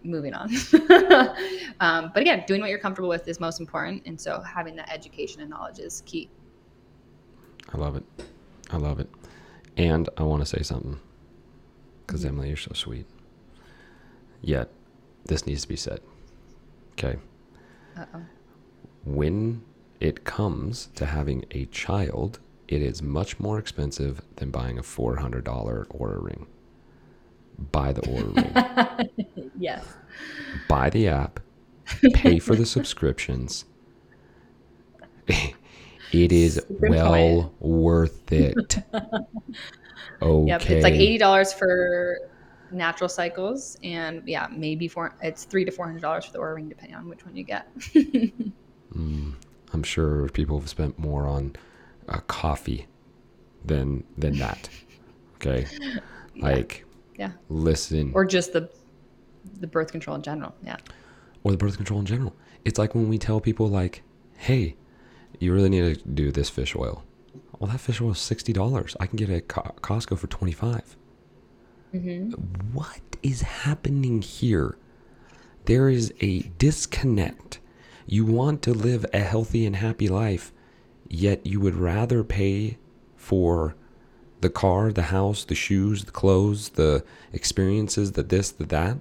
[0.03, 0.49] Moving on.
[1.81, 4.03] um, but again, doing what you're comfortable with is most important.
[4.07, 6.31] And so having that education and knowledge is key.
[7.73, 8.05] I love it.
[8.71, 9.11] I love it.
[9.77, 10.99] And I want to say something
[12.07, 13.07] because Emily, you're so sweet.
[14.43, 14.69] Yet,
[15.27, 16.01] this needs to be said.
[16.93, 17.17] Okay.
[17.97, 18.23] Uh-oh.
[19.05, 19.63] When
[20.01, 25.43] it comes to having a child, it is much more expensive than buying a $400
[25.45, 26.47] Oura ring.
[27.71, 29.27] Buy the Oura ring.
[29.61, 29.87] Yes.
[30.69, 31.39] Buy the app.
[32.15, 33.65] Pay for the subscriptions.
[36.13, 38.57] It is Super well worth it.
[38.59, 38.83] Okay.
[40.23, 42.19] Yep, it's like eighty dollars for
[42.71, 45.15] natural cycles, and yeah, maybe four.
[45.23, 47.45] It's three to four hundred dollars for the Oura ring, depending on which one you
[47.45, 47.69] get.
[48.95, 49.35] Mm,
[49.73, 51.55] I'm sure people have spent more on
[52.09, 52.89] uh, coffee
[53.65, 54.69] than than that.
[55.37, 55.67] Okay,
[56.37, 56.85] like
[57.17, 58.69] yeah, listen, or just the
[59.59, 60.55] the birth control in general.
[60.65, 60.77] Yeah,
[61.43, 62.35] or the birth control in general.
[62.65, 64.03] It's like when we tell people like,
[64.37, 64.77] "Hey,
[65.39, 67.05] you really need to do this fish oil."
[67.59, 68.97] Well, that fish oil is sixty dollars.
[69.01, 70.97] I can get it at Co- Costco for twenty five.
[71.95, 72.31] Mm-hmm.
[72.73, 74.77] What is happening here?
[75.65, 77.61] There is a disconnect.
[78.07, 80.53] You want to live a healthy and happy life,
[81.09, 82.79] yet you would rather pay
[83.17, 83.77] for
[84.41, 88.99] the car, the house, the shoes, the clothes, the experiences, the this, the that,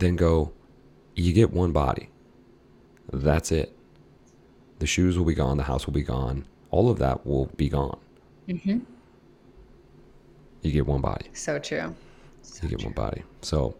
[0.00, 0.52] than go,
[1.14, 2.08] you get one body.
[3.12, 3.76] That's it.
[4.80, 7.68] The shoes will be gone, the house will be gone, all of that will be
[7.68, 7.98] gone.
[8.48, 8.82] Mhm.
[10.62, 11.94] You get one body so true.
[12.42, 12.88] So you get true.
[12.88, 13.22] one body.
[13.42, 13.76] So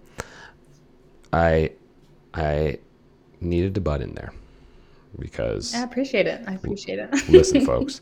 [1.33, 1.73] I
[2.35, 2.79] I
[3.41, 4.33] needed to butt in there
[5.19, 6.43] because I appreciate it.
[6.47, 7.29] I appreciate it.
[7.29, 8.01] listen, folks,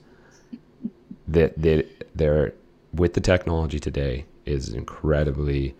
[1.28, 2.54] that that there
[2.92, 5.74] with the technology today is incredibly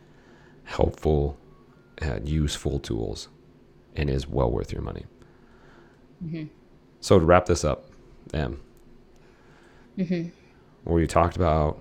[0.64, 1.37] helpful,
[2.24, 3.28] useful tools,
[3.96, 5.04] and is well worth your money.
[7.00, 7.86] So to wrap this up,
[8.34, 8.60] Em,
[10.84, 11.80] we talked about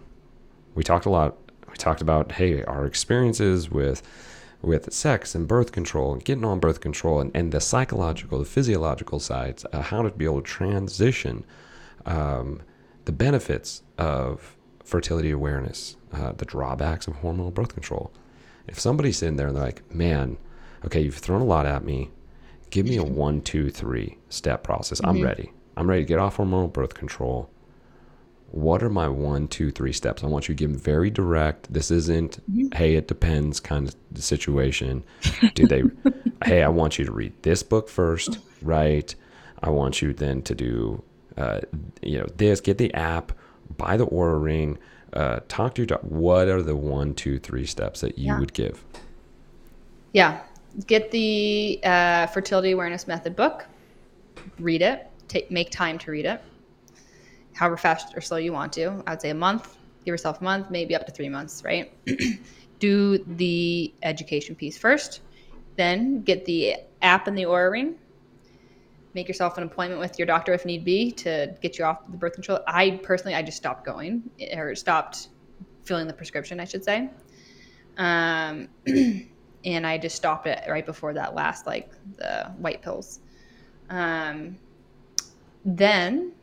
[0.75, 1.37] we talked a lot
[1.69, 4.01] we talked about hey our experiences with
[4.61, 8.45] with sex and birth control and getting on birth control and, and the psychological the
[8.45, 11.43] physiological sides uh, how to be able to transition
[12.05, 12.61] um,
[13.05, 18.11] the benefits of fertility awareness uh, the drawbacks of hormonal birth control
[18.67, 20.37] if somebody's sitting there and they're like man
[20.85, 22.09] okay you've thrown a lot at me
[22.69, 26.37] give me a one two three step process i'm ready i'm ready to get off
[26.37, 27.49] hormonal birth control
[28.51, 30.23] what are my one, two, three steps?
[30.23, 31.71] I want you to give them very direct.
[31.71, 32.39] This isn't,
[32.73, 35.03] hey, it depends kind of the situation.
[35.53, 35.83] Do they,
[36.45, 39.13] hey, I want you to read this book first, right?
[39.61, 41.03] I want you then to do,
[41.35, 41.61] uh,
[42.01, 43.33] you know, this, get the app,
[43.75, 44.77] buy the Oura Ring,
[45.13, 46.07] uh, talk to your doctor.
[46.07, 48.39] What are the one, two, three steps that you Yeah.
[48.39, 48.83] would give?
[50.13, 50.41] Yeah,
[50.85, 53.65] get the uh, fertility awareness method book.
[54.59, 55.07] Read it.
[55.27, 56.41] Take make time to read it.
[57.53, 59.03] However fast or slow you want to.
[59.07, 59.75] I'd say a month.
[60.05, 61.63] Give yourself a month, maybe up to three months.
[61.65, 61.91] Right.
[62.79, 65.21] Do the education piece first.
[65.75, 67.95] Then get the app and the Oura Ring.
[69.17, 72.17] Make yourself an appointment with your doctor if need be to get you off the
[72.17, 72.59] birth control.
[72.67, 75.29] I personally, I just stopped going or stopped
[75.85, 77.09] filling the prescription, I should say.
[77.97, 78.67] Um,
[79.65, 83.21] and I just stopped it right before that last, like the white pills.
[83.89, 84.55] Um,
[85.65, 86.33] then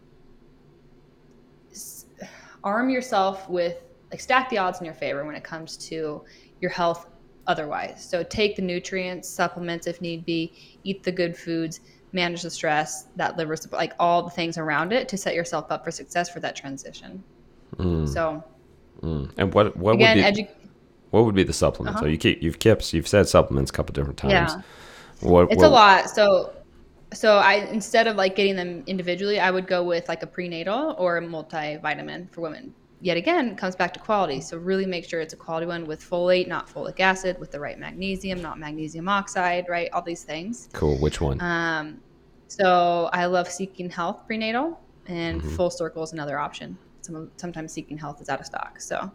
[2.65, 6.25] arm yourself with, like, stack the odds in your favor when it comes to
[6.61, 7.07] your health
[7.47, 8.05] otherwise.
[8.05, 11.79] So take the nutrients, supplements if need be, eat the good foods,
[12.15, 15.71] manage the stress, that liver support, like all the things around it to set yourself
[15.71, 17.23] up for success for that transition.
[17.77, 18.43] Mm, So
[19.03, 19.31] mm.
[19.37, 20.49] And what what again, would be edu-
[21.11, 21.97] what would be the supplements?
[21.97, 22.07] Uh-huh.
[22.07, 24.53] So you keep you've kept you've said supplements a couple different times.
[24.53, 24.63] Yeah.
[25.29, 26.11] What, it's what, a lot.
[26.11, 26.53] So
[27.13, 30.95] so I instead of like getting them individually, I would go with like a prenatal
[30.99, 32.75] or a multivitamin for women.
[33.05, 34.41] Yet again, it comes back to quality.
[34.41, 37.61] So really make sure it's a quality one with folate, not folic acid, with the
[37.61, 39.91] right magnesium, not magnesium oxide, right?
[39.93, 40.71] All these things.
[40.73, 40.97] Cool.
[40.97, 41.39] Which one?
[41.43, 42.01] Um,
[42.49, 45.55] so I love Seeking Health prenatal, and Mhm.
[45.55, 46.79] Full Circle is another option.
[47.03, 48.81] Some, sometimes Seeking Health is out of stock.
[48.81, 49.11] So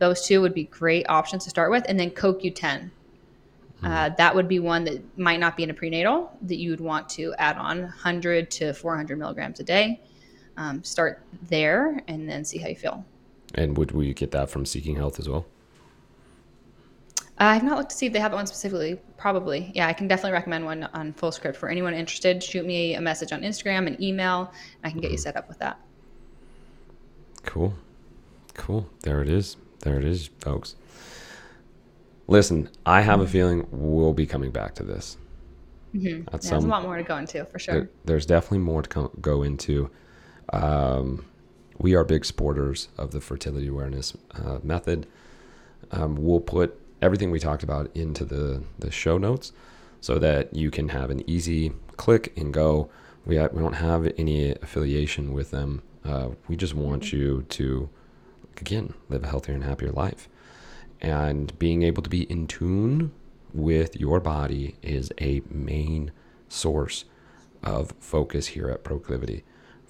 [0.00, 1.86] those two would be great options to start with.
[1.88, 2.90] And then CoQ10.
[3.82, 6.80] Uh, that would be one that might not be in a prenatal that you would
[6.80, 10.02] want to add on 100 to 400 milligrams a day.
[10.58, 13.02] Um, start there and then see how you feel.
[13.54, 15.46] And would we get that from Seeking Health as well?
[17.38, 19.00] I've not looked to see if they have one specifically.
[19.16, 19.72] Probably.
[19.74, 22.42] Yeah, I can definitely recommend one on Fullscript for anyone interested.
[22.42, 24.52] Shoot me a message on Instagram, an email.
[24.82, 25.78] And I can get you set up with that.
[27.44, 27.74] Cool.
[28.54, 28.88] Cool.
[29.02, 29.56] There it is.
[29.80, 30.76] There it is, folks.
[32.26, 35.18] Listen, I have a feeling we'll be coming back to this.
[35.92, 37.74] hmm At Yeah, there's a lot more to go into for sure.
[37.74, 39.90] there, there's definitely more to co- go into.
[40.52, 41.26] Um,
[41.78, 45.06] we are big supporters of the fertility awareness uh, method.
[45.90, 49.52] Um, we'll put everything we talked about into the, the show notes
[50.00, 52.90] so that you can have an easy click and go.
[53.26, 55.82] We, ha- we don't have any affiliation with them.
[56.04, 57.88] Uh, we just want you to,
[58.58, 60.28] again, live a healthier and happier life.
[61.00, 63.12] And being able to be in tune
[63.52, 66.12] with your body is a main
[66.48, 67.04] source
[67.62, 69.44] of focus here at Proclivity,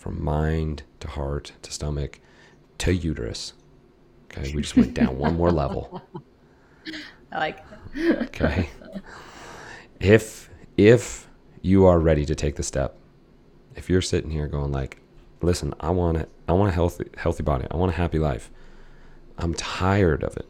[0.04, 2.20] from mind to heart to stomach
[2.76, 3.54] to uterus.
[4.26, 6.02] Okay, we just went down one more level.
[7.32, 7.64] I like
[7.96, 8.68] Okay,
[10.00, 11.26] if if
[11.62, 12.98] you are ready to take the step,
[13.76, 14.98] if you're sitting here going like,
[15.40, 18.50] listen, I want it, I want a healthy healthy body, I want a happy life.
[19.38, 20.46] I'm tired of it.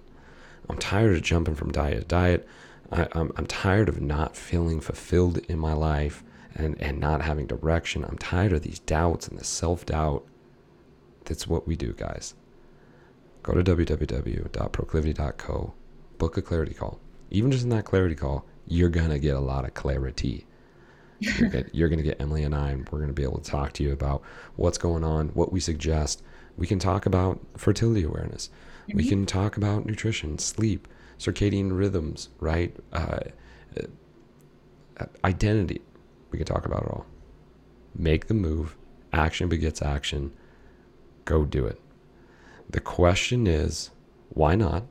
[0.68, 2.48] I'm tired of jumping from diet to diet.
[2.90, 6.24] I, I'm, I'm tired of not feeling fulfilled in my life
[6.54, 8.04] and, and not having direction.
[8.04, 10.24] I'm tired of these doubts and the self doubt.
[11.24, 12.34] That's what we do, guys.
[13.42, 15.74] Go to www.proclivity.co,
[16.18, 16.98] book a clarity call.
[17.30, 20.46] Even just in that clarity call, you're going to get a lot of clarity.
[21.20, 23.72] You're gonna, you're gonna get Emily and I, and we're gonna be able to talk
[23.74, 24.22] to you about
[24.56, 26.22] what's going on, what we suggest.
[26.56, 28.50] We can talk about fertility awareness.
[28.92, 30.86] We can talk about nutrition, sleep,
[31.18, 32.76] circadian rhythms, right?
[32.92, 33.20] Uh,
[35.00, 35.80] uh, identity.
[36.34, 37.06] We can talk about it all.
[37.94, 38.76] Make the move.
[39.12, 40.32] Action begets action.
[41.26, 41.80] Go do it.
[42.68, 43.92] The question is,
[44.30, 44.82] why not?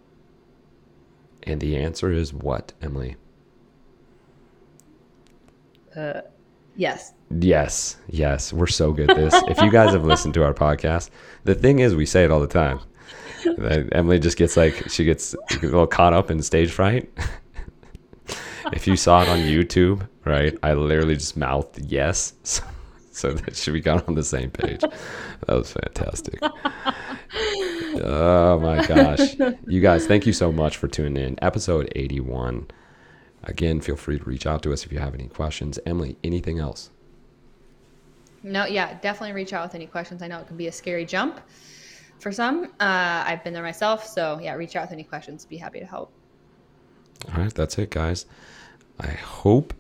[1.43, 3.17] And the answer is what, Emily?
[5.93, 6.21] Uh,
[6.77, 7.11] yes.
[7.29, 9.33] Yes, yes, we're so good at this.
[9.49, 11.09] if you guys have listened to our podcast,
[11.43, 12.79] the thing is, we say it all the time.
[13.91, 17.11] Emily just gets like she gets a little caught up in stage fright.
[18.71, 20.57] if you saw it on YouTube, right?
[20.63, 22.63] I literally just mouthed yes, so,
[23.11, 24.82] so that she we got on the same page.
[24.82, 26.39] That was fantastic.
[28.05, 29.36] Oh my gosh,
[29.67, 30.07] you guys!
[30.07, 31.43] Thank you so much for tuning in.
[31.43, 32.67] Episode eighty-one.
[33.43, 35.78] Again, feel free to reach out to us if you have any questions.
[35.86, 36.89] Emily, anything else?
[38.41, 40.21] No, yeah, definitely reach out with any questions.
[40.21, 41.41] I know it can be a scary jump
[42.19, 42.65] for some.
[42.80, 44.05] Uh, I've been there myself.
[44.05, 45.45] So, yeah, reach out with any questions.
[45.45, 46.11] Be happy to help.
[47.30, 48.26] All right, that's it, guys.
[48.99, 49.74] I hope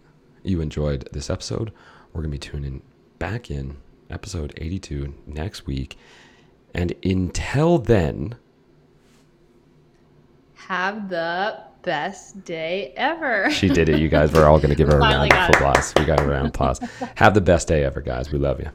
[0.43, 1.71] you enjoyed this episode.
[2.11, 2.81] We're going to be tuning
[3.19, 3.77] back in
[4.09, 5.97] episode 82 next week.
[6.73, 8.35] And until then,
[10.55, 13.49] Have the best day ever.
[13.51, 14.31] she did it, you guys.
[14.31, 15.93] We're all going to give her a round of applause.
[15.97, 16.79] We got a round of applause.
[17.15, 18.31] Have the best day ever, guys.
[18.31, 18.69] We love you.